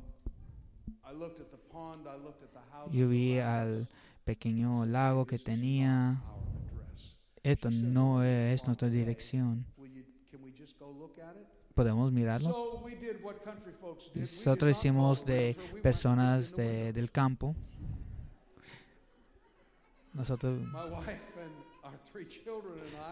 [1.05, 2.07] I looked at the pond.
[2.07, 2.91] I looked at the house.
[2.93, 3.89] Yo vi al
[4.25, 6.23] pequeño lago que tenía.
[7.43, 9.67] Esto no es nuestra dirección.
[11.75, 12.83] ¿Podemos mirarlo?
[14.15, 17.55] Nosotros hicimos de personas de- del campo.
[20.13, 20.61] Nosotros,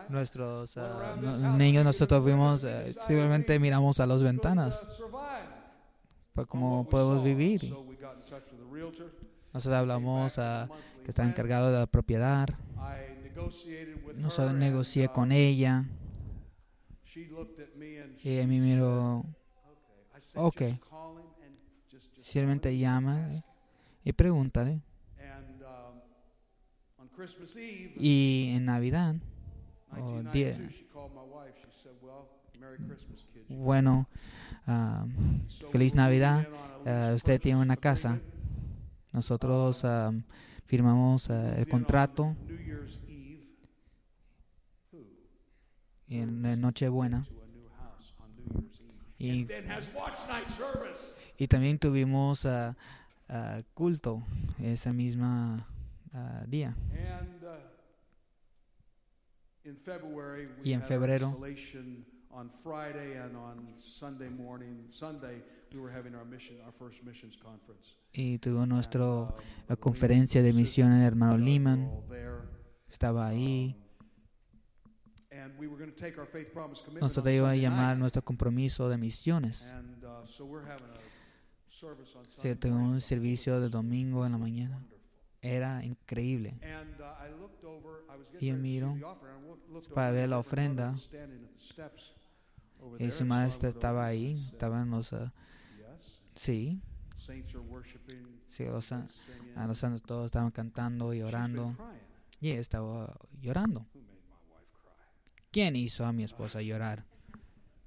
[0.09, 5.03] nuestros ah, niños, nosotros vimos, eh, simplemente miramos a las uh, ventanas
[6.33, 7.61] para cómo podemos vivir.
[9.53, 10.69] Nosotros hablamos back a
[11.03, 12.49] que está encargado de la propiedad.
[14.15, 15.85] Nosotros negocié uh, con ella.
[15.85, 17.02] She looked at me and Y
[18.25, 19.19] ella me miró.
[19.21, 21.57] "Okay." I said, "Okay." "Just call him and
[21.91, 23.43] just- just Simplemente llama him."
[24.05, 24.83] y pregúntale.
[25.21, 26.01] Um,
[26.99, 29.15] on Christmas Eve, Y en Navidad,
[29.91, 31.55] o 1992, día- she called my wife.
[31.65, 34.09] She said, "Well, Merry Christmas, kids." You bueno,
[34.67, 36.47] we feliz Navidad.
[36.85, 38.19] lease usted tiene una casa.
[39.13, 40.13] Nosotros ah,
[40.67, 43.47] firmamos el contrato on New Year's Eve.
[44.93, 44.99] Who?
[44.99, 46.02] y en la Nochebuena.
[46.02, 46.29] To a new house on New Year's
[49.19, 49.49] Eve.
[51.39, 52.77] Y, también tuvimos ah,
[53.29, 54.25] ah, culto
[54.61, 55.65] ese mismo
[56.47, 56.77] día.
[56.93, 57.57] And uh,
[60.65, 61.33] Y en febrero.
[62.33, 64.87] on Friday and on Sunday morning.
[64.91, 67.97] Sunday, we were having our mission, our first missions conference.
[68.13, 69.33] Y tuvimos nuestra um,
[69.69, 71.91] the conferencia de misiones del hermano Lehman.
[72.91, 73.71] Estaba ahí.
[73.71, 74.13] Um, and we were going to take our faith promise
[75.03, 75.22] commitment
[77.01, 79.75] Nosotros iba a llamar nuestro compromiso de misiones.
[81.83, 82.95] Uh, tuvimos morning.
[82.95, 84.79] un servicio de domingo en la mañana.
[85.41, 86.55] Era increíble.
[86.61, 88.97] Uh, Y yo miro
[89.95, 90.95] para ver la ofrenda.
[92.99, 94.33] Y su over estaba ahí.
[94.53, 95.11] Estaban los...
[95.11, 96.81] "Yes." sí,
[98.47, 99.57] sí, los, singing.
[99.57, 101.77] a los santos todos estaban cantando y orando.
[102.41, 103.87] Y ella estaba llorando.
[105.53, 107.05] ¿Quién hizo a mi esposa llorar?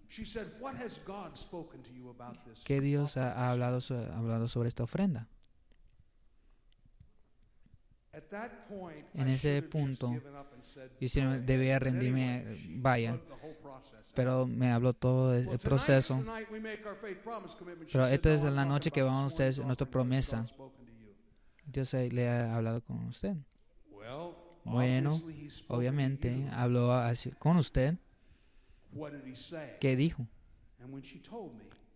[0.08, 3.52] She said, "What has God spoken to you about this?" ¿Qué Dios ha, offering?" ha
[3.52, 5.28] hablado, ha hablado sobre esta ofrenda?
[8.14, 12.46] At that point, En ese punto, yo sí "Go me- ahead." debía rendirme,
[12.78, 13.20] vaya.
[14.16, 16.16] Pero me habló todo el, proceso.
[16.20, 17.90] the night we make our faith promise commitment.
[17.90, 20.38] She Pero esta "No, es la noche que vamos a hacer nuestra promesa.
[20.42, 21.14] God spoken to you?"
[21.66, 23.36] Dios le ha hablado con usted.
[24.66, 25.18] Bueno,
[25.68, 27.96] Obviamente habló así con usted.
[28.92, 29.78] What did he say?
[29.80, 30.28] ¿Qué dijo?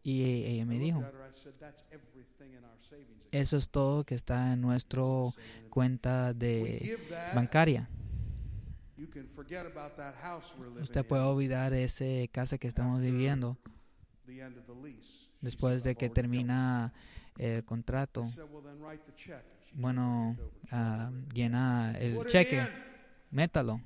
[0.04, 1.04] Y ella me dijo,
[3.32, 5.04] eso es todo que está en nuestra
[5.70, 6.98] cuenta de
[7.36, 7.90] bancaria.
[8.98, 13.00] you can forget about that house we're living Usted puede olvidar esa casa que estamos
[13.00, 13.58] viviendo
[15.42, 16.94] después de "I've que termina
[17.38, 18.24] el it." contrato.
[19.74, 20.36] Bueno,
[20.72, 22.68] ah, llena el "Put it cheque, in."
[23.32, 23.82] métalo.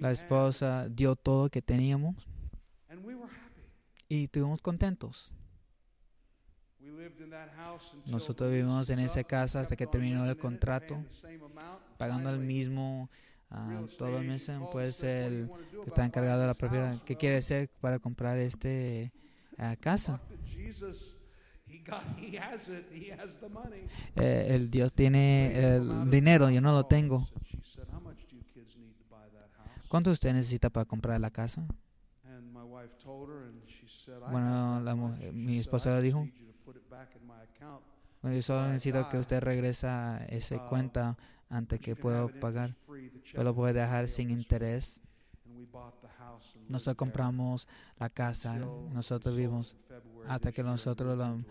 [0.00, 2.14] La esposa dio todo que teníamos
[4.08, 5.34] y estuvimos contentos.
[6.80, 10.36] We lived in that house until Nosotros vivimos en esa casa hasta que terminó el
[10.38, 11.04] contrato,
[11.98, 13.10] pagando el mismo
[13.50, 15.88] estate todo el mes, called puede and said, "What do you ser wanna do que
[15.88, 16.90] está encargado de la propiedad.
[16.90, 19.12] house?" ¿Qué quiere hacer para comprar este
[19.58, 20.20] ah, casa?
[24.16, 27.26] Eh, el Dios tiene el dinero, yo no lo tengo.
[29.88, 31.66] ¿Cuánto usted necesita para comprar la casa?
[32.24, 35.58] And my wife told her, and she said, "I Bueno, la mu- much." She mi
[35.58, 36.28] esposa "I le dijo.
[38.20, 41.16] Bueno, yo solo necesito que usted regresa esa uh, cuenta
[41.48, 42.70] antes que pueda pagar.
[43.32, 45.00] Pero lo puede dejar sin interest-free."
[45.54, 46.07] interés.
[46.68, 51.46] Nosotros compramos la casa, nosotros sold vimos in February hasta que nosotros la, on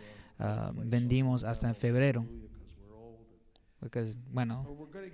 [0.86, 2.26] vendimos hasta en febrero.
[3.80, 4.66] Porque, bueno,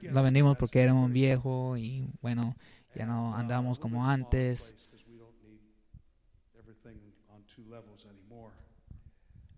[0.03, 2.55] la vendimos porque éramos viejos y bueno,
[2.95, 4.73] ya no uh, andamos como antes.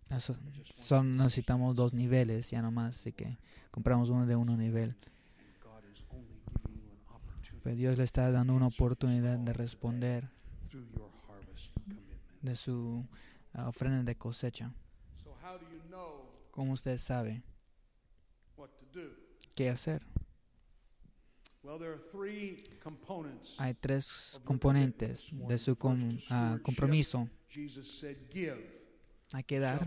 [0.09, 0.37] Eso-
[1.03, 3.37] necesitamos dos niveles, ya nomás, así que
[3.71, 4.89] compramos uno de uno nivel.
[4.91, 9.53] And God is only giving you an opportunity Dios le está dando una oportunidad de
[9.53, 10.29] responder
[12.41, 13.03] de su
[13.53, 14.71] ah, ofrenda de cosecha.
[16.51, 17.41] ¿Cómo usted sabe
[19.55, 20.05] qué hacer?
[23.59, 25.97] Hay tres componentes de su com-
[26.29, 27.27] ah, compromiso.
[29.33, 29.79] Hay que dar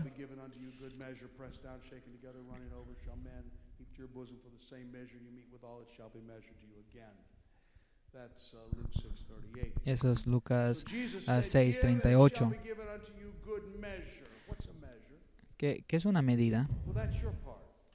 [9.85, 12.35] Eso es Lucas So Jesus ah, said, 6, "Give, and it 38.
[12.35, 15.19] shall be given unto you good measure." What's a measure?
[15.57, 16.67] ¿Qué, qué es una medida?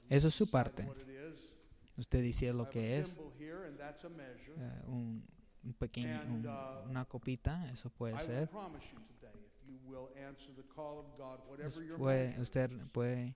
[0.09, 0.87] Eso es su parte.
[1.97, 3.15] Usted dice lo que es.
[4.57, 5.23] eh, un,
[5.63, 8.49] un pequeño, un- uh, una copita, eso puede ser.
[11.97, 13.35] Puede- usted puede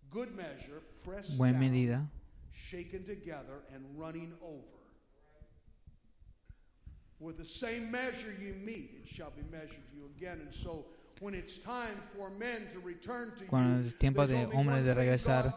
[1.37, 2.09] Buena medida,
[2.51, 4.63] shaken together, and running over.
[7.19, 10.41] With the same measure you meet, it shall be measured to you again.
[10.41, 10.85] And so,
[11.21, 14.93] when it's time for men to return to cuando you, es tiempo de hombres de
[14.93, 15.55] regresar,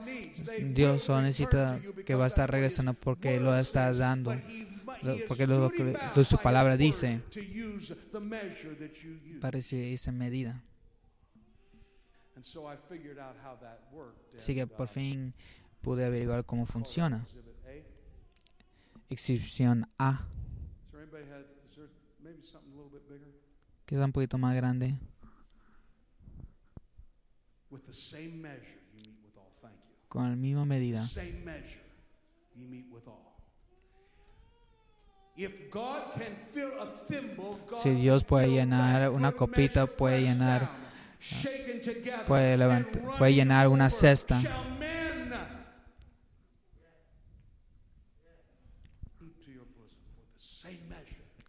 [0.72, 4.32] Dios solo necesita que va a estar regresando porque lo está dando,
[5.26, 7.20] porque lo- lo- lo- su palabra dice.
[7.30, 8.20] to use the
[14.36, 15.34] Así que por uh, fin
[15.80, 17.26] pude averiguar cómo funciona.
[19.09, 20.26] Exhibit A.
[23.86, 24.99] Es un poquito más grande.
[30.09, 31.05] Con la misma medida.
[31.05, 31.80] Same measure
[32.55, 33.36] you meet with all.
[35.36, 40.68] If God can fill a thimble, God Si Dios puede llenar una copita, puede llenar,
[42.26, 44.40] puede and levant- running puede llenar una cesta.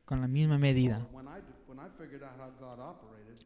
[0.05, 1.05] Con la misma medida.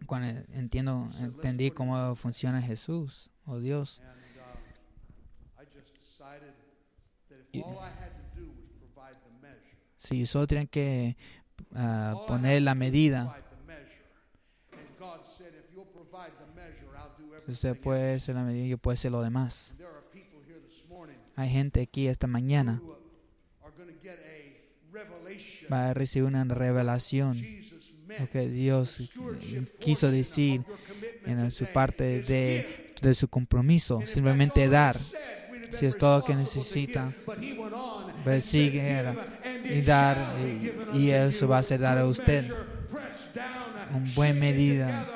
[0.05, 3.99] Cuando entiendo, entendí cómo funciona Jesús o Dios.
[3.99, 6.53] And uh, I just decided
[7.29, 10.67] that if Y- all I had to do was provide the measure, Si solo tienen
[10.67, 11.15] que
[11.73, 14.03] I poner la medida, provide the measure.
[14.73, 16.02] And God said, if you'll provide the measure, I'll do si
[17.47, 19.69] usted puede hacer la medida, yo puedo hacer lo demás.
[19.71, 22.93] And there are people here this morning Hay gente aquí esta mañana uh,
[25.71, 27.37] va a recibir una revelación
[28.19, 29.11] lo que Dios
[29.79, 34.95] quiso decir of your commitment en su parte de, de su compromiso, simplemente dar.
[34.95, 37.23] Si es todo lo que necesita, give.
[37.25, 40.17] But he went on and pues said, sigue "Give, era- and y dar,
[40.93, 42.43] y- y eso you, va a ser dado a usted.
[42.43, 45.07] measure, pressed down, Un buen shaken medida.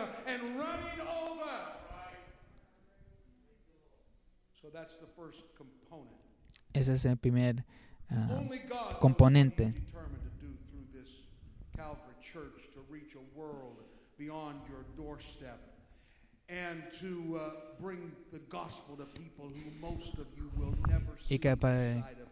[19.82, 21.56] Most of you will never see y que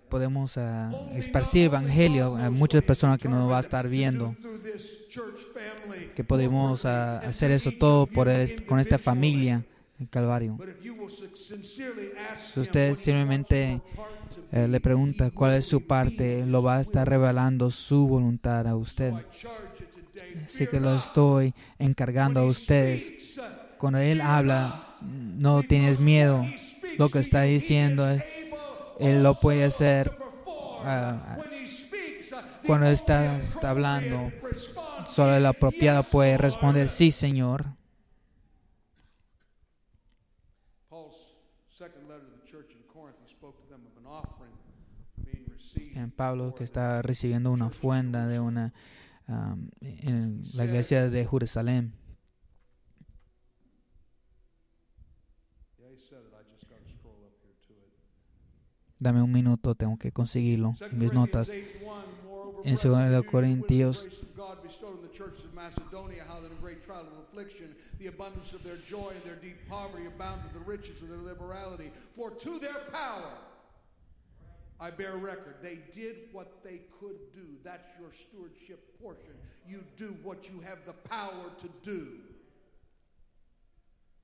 [0.10, 4.36] podemos ah, Only esparcir only evangelio a muchas personas que no va a estar viendo,
[6.16, 9.66] que podemos ah, and hacer eso todo por el- con esta familia
[10.00, 10.58] en Calvario.
[12.54, 13.82] Si usted simplemente,
[14.52, 18.76] Eh, le pregunta cuál es su parte, lo va a estar revelando su voluntad a
[18.76, 19.14] usted.
[20.44, 23.38] Así que lo estoy encargando a ustedes.
[23.38, 23.42] uh,
[23.78, 26.46] Cuando Él habla, no tienes miedo.
[26.98, 28.24] Lo que está diciendo es,
[29.00, 30.12] Él lo puede hacer,
[30.84, 34.32] ah, uh, cuando está, está hablando,
[35.08, 36.42] solo el apropiado "Yes, puede Lord".
[36.42, 37.66] responder, sí, Señor.
[40.90, 41.36] Paul's
[41.70, 44.54] second letter to the church in Corinth, he spoke to them of an offering
[45.24, 45.85] being received En
[46.16, 48.74] Pablo, for que está recibiendo una ofrenda de una
[49.28, 51.94] am, en la iglesia de Jerusalén.
[58.98, 61.48] Dame un minuto, tengo que conseguirlo en 2 mis notas.
[61.48, 64.08] Corinthians 8:1, moreover, En brethren, 2 you with Corintios
[74.80, 75.56] I bear record.
[75.62, 77.46] They did what they could do.
[77.64, 79.34] That's your stewardship portion.
[79.68, 82.08] You do what you have the power to do.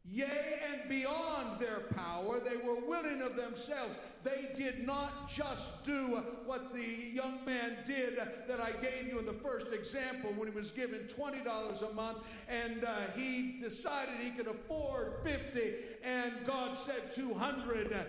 [0.03, 3.95] Yea, and beyond their power, they were willing of themselves.
[4.23, 9.27] They did not just do what the young man did that I gave you in
[9.27, 12.17] the first example when he was given $20 a month
[12.49, 15.59] and uh, he decided he could afford 50
[16.03, 18.07] and God said 200.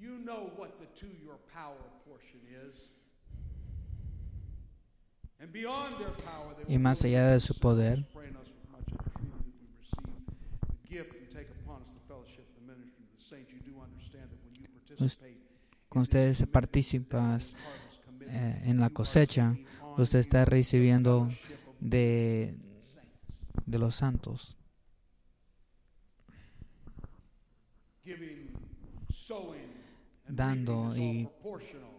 [0.00, 1.76] You know what the to your power
[2.08, 2.88] portion is.
[5.38, 8.06] And beyond their power, they Y más allá de su poder.
[8.12, 10.08] praying us with much entreaty that we receive
[10.88, 13.52] the gift and take upon us the fellowship of the ministry of the saints.
[13.52, 15.36] You do understand that when you participate
[15.88, 17.40] Cuando ustedes participan
[18.28, 19.56] eh, en la cosecha,
[19.98, 21.28] usted está recibiendo
[21.80, 22.54] de,
[23.66, 24.56] de los santos.
[28.04, 28.48] giving,
[29.10, 29.69] sowing,
[30.34, 31.90] Dando y- all proportional.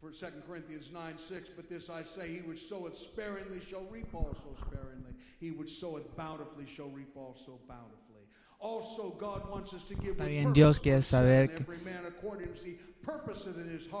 [0.00, 4.14] For 2 Corinthians 9 6, but this I say, he which soweth sparingly shall reap
[4.14, 5.12] also sparingly.
[5.38, 8.24] He which soweth bountifully shall reap also bountifully.
[8.60, 11.64] Also, God wants us to give purpose, Dios quiere 7, saber que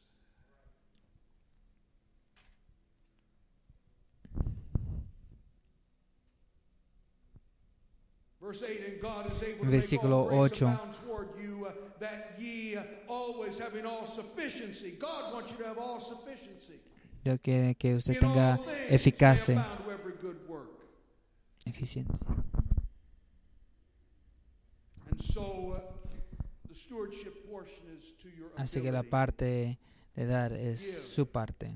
[25.09, 25.79] And so, uh,
[26.67, 29.79] the stewardship portion is to your Así que la parte
[30.15, 31.73] de dar es su parte.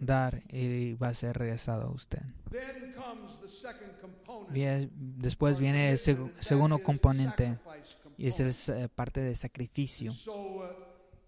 [0.00, 2.22] Dar y va a ser regresado a usted.
[2.50, 4.52] Then comes the second component.
[4.52, 10.10] Bien, después viene el seg- segundo componente sacrifice y es el, parte de sacrificio.
[10.10, 10.64] So, uh,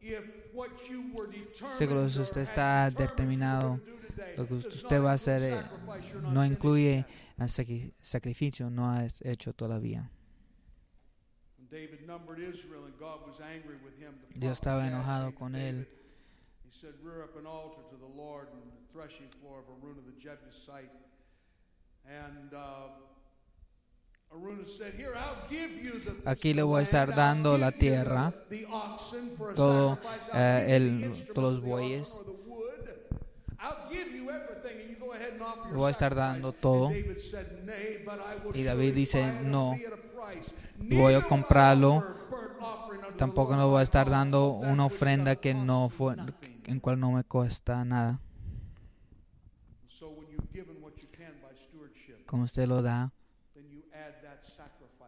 [0.01, 0.22] if
[0.53, 3.81] what you were determined Seguro si usted está determinado,
[4.37, 5.62] Lo que usted va a include hacer eh,
[6.33, 7.05] no incluye
[7.39, 10.11] el sacri- sacrificio, no has hecho todavía.
[14.35, 15.87] Dios estaba enojado con él.
[16.70, 20.04] He said, Rear up an altar to the Lord in the threshing floor of Aruna
[20.06, 20.88] the Jebusite.
[22.06, 22.90] And uh,
[24.32, 28.32] Aruna said, Here, I'll give you the Aquí le voy a estar dando la tierra,
[28.50, 29.98] the oxen for a todo,
[30.32, 32.14] eh, el- todos los bueyes.
[35.70, 36.86] Le voy a estar sacrifice." dando todo.
[36.86, 39.76] And David said, "Nay, but I will Y David dice, "No,
[40.78, 42.04] voy a comprarlo,
[43.18, 47.12] Tampoco no voy a estar dando una ofrenda que no fue, nothing." En cual no
[47.12, 48.20] me cuesta nada.
[52.26, 53.12] Como usted lo da,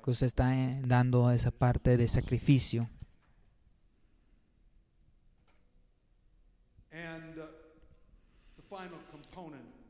[0.04, 2.88] que usted está eh, dando esa parte de sacrificio.
[6.90, 7.52] Uh,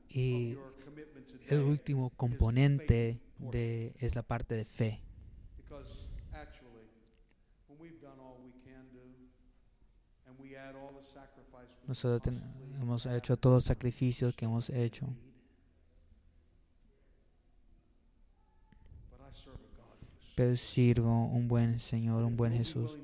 [0.08, 0.56] Y
[1.48, 5.00] el último componente de, es la parte de fe.
[11.86, 12.42] Nosotros ten-
[12.80, 15.06] hemos have hecho todos los sacrificios que hemos hecho.
[20.34, 22.98] Pero sirvo un buen Señor, un buen Jesús.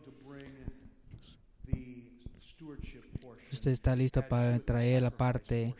[3.52, 5.74] Usted está listo para traer la parte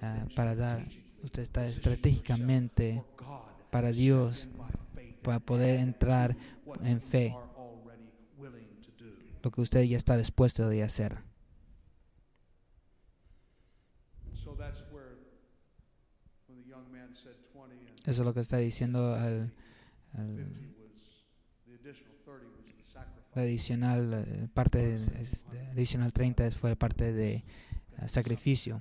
[0.00, 0.86] ah, para dar.
[1.22, 3.02] Usted está estratégicamente
[3.70, 4.48] para Dios
[5.22, 6.36] para poder entrar
[6.82, 7.34] en fe.
[7.36, 9.10] are already willing to do.
[9.42, 11.18] Lo que usted ya está dispuesto de hacer.
[14.26, 15.16] And so that's where,
[16.48, 19.52] when the young man said 20 and Eso es lo que está diciendo al,
[20.12, 21.24] 50 al- was,
[21.66, 23.30] the additional 30 was the sacrifice.
[23.34, 27.44] la adicional eh, parte de- adicional 30 es- fue parte de eh,
[28.08, 28.80] sacrificio.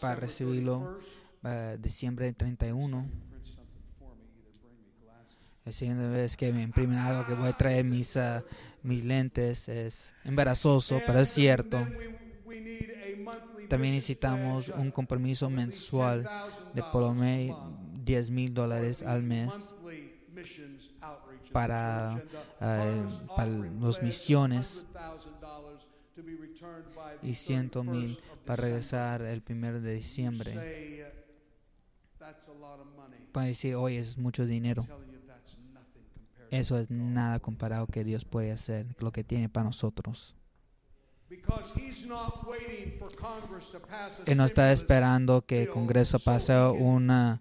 [0.00, 0.98] Para recibirlo
[1.42, 1.72] 31st.
[1.74, 3.06] eh, diciembre 31.
[3.30, 5.36] Print something for me, either bring me glasses.
[5.64, 8.42] La siguiente vez que me imprimen algo que voy a traer mis, ah,
[8.82, 11.86] mis lentes es embarazoso, pero es cierto.
[13.68, 19.02] También necesitamos un uh, compromiso mensual $10,000 de por lo menos month 10 mil dólares
[19.02, 19.74] al mes
[21.52, 22.20] para,
[23.28, 28.38] offering los pledge, misiones $100,000 to be returned by the y 100 mil 31st of
[28.44, 30.50] para regresar el primero de You diciembre.
[30.52, 31.22] uh.
[33.32, 34.84] Para decir, oye, es mucho dinero.
[36.50, 40.36] Eso es nada comparado que Dios puede hacer, lo que tiene para nosotros.
[44.26, 47.40] Él no está esperando que el Congreso so pase una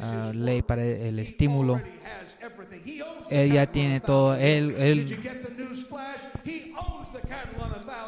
[0.00, 1.80] ah, ley para el estímulo.
[3.30, 4.34] Él ya tiene todo.
[4.34, 5.18] Él, él,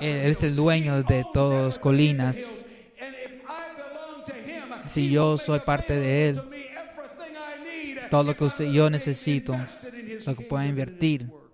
[0.01, 2.37] él es el dueño de todas colinas.
[4.87, 6.43] Si yo soy parte de él,
[8.11, 9.57] todo lo que usted, yo necesito,
[10.27, 11.27] lo que pueda invertir.
[11.29, 11.45] work.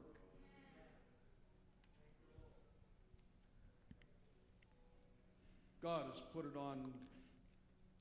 [5.83, 6.79] God has put it on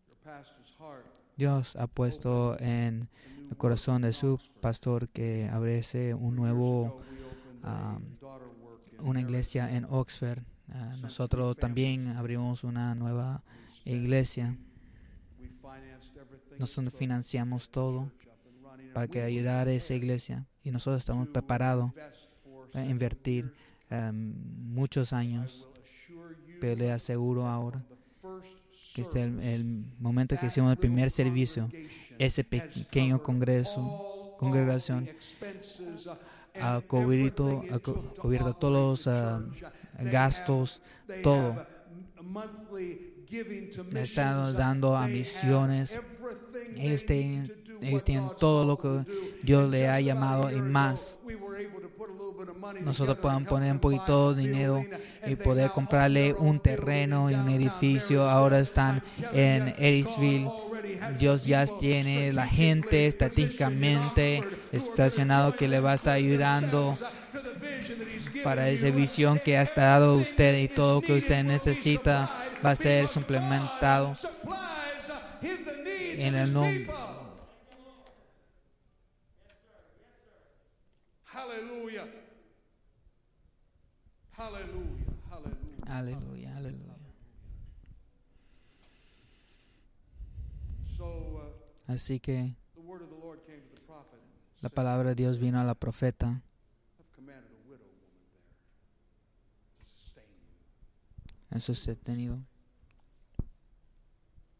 [0.07, 1.05] your pastor's heart.
[1.39, 3.07] Dios ha puesto en
[3.49, 8.81] el corazón de su pastor que abriese un nuevo, ago, we opened a daughter work
[8.91, 9.85] in una iglesia en.
[9.85, 10.39] Oxford.
[10.67, 13.41] Ah, nosotros también abrimos una nueva
[13.85, 14.57] iglesia.
[16.59, 18.11] Nosotros financiamos todo
[18.93, 20.45] para que ayudar a esa iglesia.
[20.61, 21.93] Y nosotros estamos preparados
[22.73, 23.53] a invertir
[23.89, 24.33] um,
[24.73, 25.69] muchos años.
[26.59, 27.81] Pero le aseguro ahora
[28.93, 31.69] que este el, el momento que hicimos el primer servicio,
[32.17, 39.15] ese pequeño congreso, congregación, uh, ha cubierto, ha cubierto todos los.
[39.97, 40.81] They gastos,
[41.23, 41.65] todo.
[43.95, 45.93] están uh, dando a misiones.
[46.75, 49.09] Ellos tienen- ellos tienen todo lo que.
[49.43, 51.17] Dios le ha llamado y más.
[52.81, 54.85] Nosotros help poner un poquito de dinero
[55.25, 58.29] y poder comprarle un terreno y un edificio.
[58.29, 60.47] Ahora están en has
[61.17, 66.95] Dios ya tiene la gente are estacionado que le va a estar ayudando
[68.43, 72.29] para esa visión que ha dado usted y todo is que usted necesita
[72.65, 74.13] va a ser suplementado
[75.41, 76.85] en el nombre.
[76.85, 77.19] people.
[81.39, 82.07] Hallelujah.
[85.87, 86.95] Aleluya, aleluya.
[90.85, 91.05] So
[91.87, 94.19] uh, Así que the word of the Lord came to the prophet.
[94.19, 96.41] and la palabra de Dios vino a la profeta.
[101.51, 102.37] Eso se ha tenido.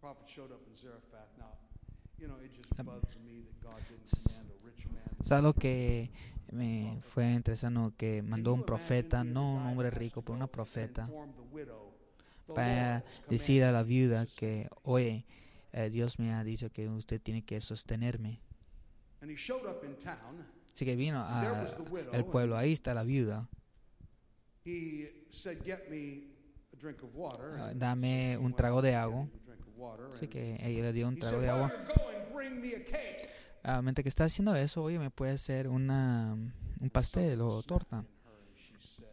[0.01, 1.29] prophet showed up in Zarephath.
[1.37, 1.53] Now,
[2.17, 5.03] you know, it just Um, bugs me that God didn't command a rich man.
[5.17, 6.09] to Es algo que
[6.51, 11.09] me fue interesante que mandó un profeta, no un hombre rico, pero una profeta,
[12.53, 15.25] para decir a la viuda que, oye,
[15.71, 18.39] eh, Dios me ha dicho que usted tiene que sostenerme.
[19.21, 22.13] Así que vino and there a was the widow.
[22.13, 23.49] el pueblo, ahí está la viuda.
[24.65, 26.27] He said, "Get me
[26.73, 29.27] a drink of water." Ah, dame un trago de agua.
[30.13, 31.73] Así que ella le dio un trago de "While agua.
[33.69, 35.33] You're going, bring me a cake." Ah, mientras que está haciendo eso, oye, me puede
[35.33, 36.33] hacer una,
[36.79, 38.01] un pastel o torta.
[38.01, 39.07] snapped in her, and she said,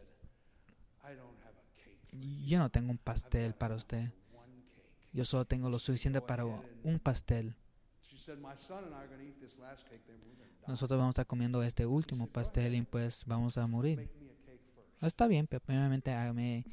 [1.03, 2.45] "I don't have a cake for you.
[2.45, 4.11] Yo no tengo un pastel para usted.
[4.31, 7.55] for one cake." Yo solo tengo lo suficiente para un pastel.
[8.01, 10.35] She said, "My son and I are going to eat this last cake, then we're
[10.35, 10.67] going to die.
[10.67, 13.97] Nosotros vamos a estar comiendo este último pastel y pues vamos a morir.
[13.99, 16.65] Make me a cake first." Ah, Está bien, pero primeramente hágame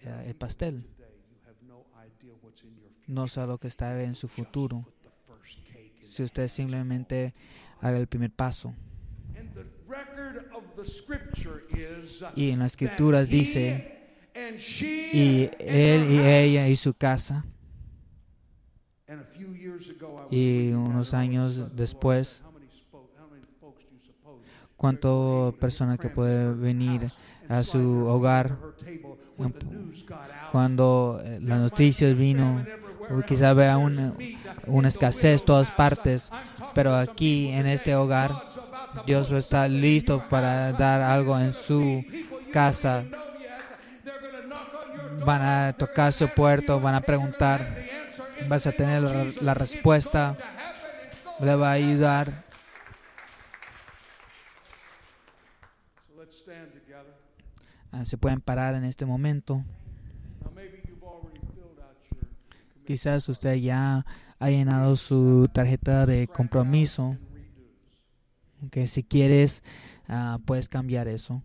[0.00, 0.86] eh, el pastel.
[3.06, 4.82] no sé lo que está en su futuro.
[4.82, 7.34] put the first cake in Si usted simplemente
[7.80, 8.72] haga el primer paso.
[12.36, 14.20] Y en las escrituras dice,
[15.12, 17.44] y él y ella y su casa.
[20.30, 22.44] Y unos años después,
[24.84, 27.10] suppose ¿Cuánto were able to persona que cram puede into her venir
[27.48, 28.56] a su hogar
[30.52, 32.62] cuando eh, las noticias vino?
[33.26, 34.14] quizá vea una,
[34.66, 36.30] una escasez en todas partes,
[36.74, 38.30] pero aquí en este hogar
[39.06, 42.04] Dios está listo para dar algo en su
[42.52, 43.04] casa.
[45.24, 47.74] Van a tocar su you, van a preguntar,
[48.48, 49.02] vas a tener
[49.42, 50.36] la, respuesta,
[51.40, 52.43] le va a ayudar.
[57.94, 59.64] Ah, Se pueden parar en este momento.
[62.84, 64.04] Quizás usted ya
[64.38, 67.16] ha llenado su tarjeta de compromiso.
[68.72, 69.62] Que si quieres,
[70.08, 71.40] ah, puedes cambiar eso.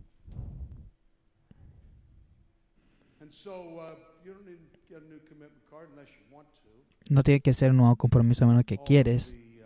[3.20, 3.94] And so uh,
[4.24, 7.14] you don't need to get a new commitment card unless you want to.
[7.14, 9.30] No tiene que ser un nuevo compromiso a menos que quieres.
[9.32, 9.62] The,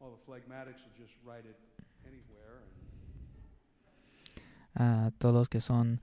[0.00, 1.56] um, the phlegmatics will just write it
[2.04, 2.64] anywhere.
[4.36, 6.00] And a todos los que son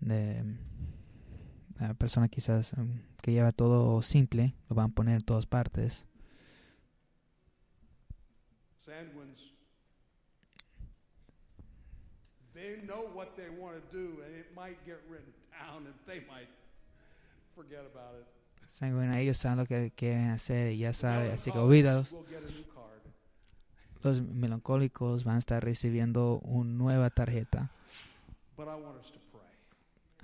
[0.00, 0.42] de
[1.78, 6.06] ah, persona quizás mm, que lleva todo simple, lo van a poner en todas partes.
[8.78, 9.52] Sanguines,
[12.54, 16.26] They know what they want to do, and it might get written down, and they
[16.26, 16.48] might
[17.54, 18.26] forget about it.
[18.68, 22.12] Saben, bueno, ellos saben lo que quieren hacer y ya saben, así que olvídalos.
[22.12, 22.18] a.
[24.02, 27.70] Los melancólicos van a estar recibiendo una nueva tarjeta.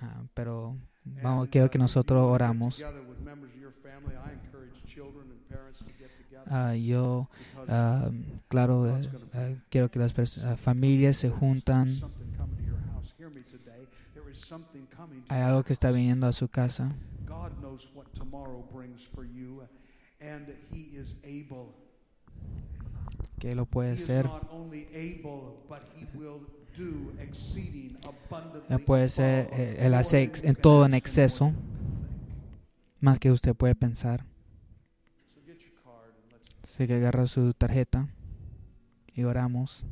[0.01, 0.75] Ah, pero
[1.05, 2.83] vamos, And, quiero uh, que nosotros oramos.
[6.47, 7.29] Ah, yo,
[7.67, 8.11] ah,
[8.47, 10.13] claro, eh, ah, quiero que las
[10.45, 11.89] ah, familias se juntan.
[15.29, 16.91] Hay algo que está viniendo a su casa.
[23.39, 24.29] Que lo puede ser.
[28.69, 31.53] Above eh, él hace en todo en exceso.
[32.99, 34.25] Más que usted puede pensar.
[36.63, 38.09] Así que agarra su tarjeta
[39.13, 39.85] y oramos.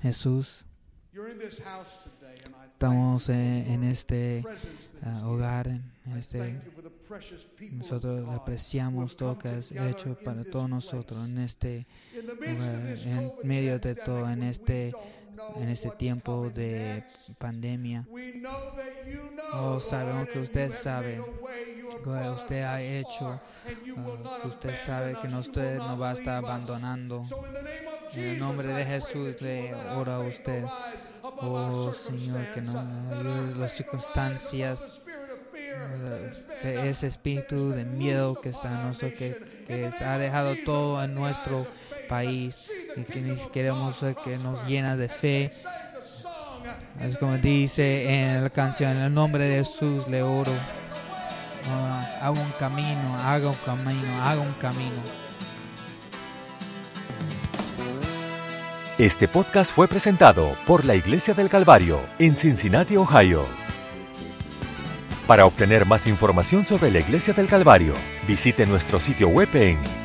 [0.00, 0.64] Jesús,
[2.72, 5.22] estamos eh, en este here.
[5.24, 6.60] hogar, en este
[7.72, 13.94] nosotros apreciamos todo lo que has hecho para todos nosotros en este en medio de
[13.94, 14.92] todo, en este
[15.56, 17.04] en este tiempo de
[17.38, 18.06] pandemia.
[19.52, 21.20] Oh, sabemos que usted sabe.
[22.04, 23.40] brought us usted ha hecho, ah,
[24.42, 27.22] que usted sabe que no usted no va a estar abandonando.
[28.14, 30.64] En el nombre de Jesús le oro a usted.
[31.22, 35.02] Oh Señor, que nos ayude las circunstancias,
[35.52, 36.30] been,
[36.62, 39.36] de ese espíritu de miedo que está en nosotros, que,
[39.66, 41.66] que ha dejado todo en nuestro
[42.08, 45.50] país y que ni queremos eh, que nos llena de fe.
[47.00, 50.52] Es como dice en la canción, en el nombre de Jesús le oro.
[51.68, 55.30] Ah, haga un camino, haga un camino, haga un camino.
[58.98, 63.46] Este podcast fue presentado por la Iglesia del Calvario en Cincinnati, Ohio.
[65.26, 67.94] Para obtener más información sobre la Iglesia del Calvario,
[68.26, 69.78] visite nuestro sitio web en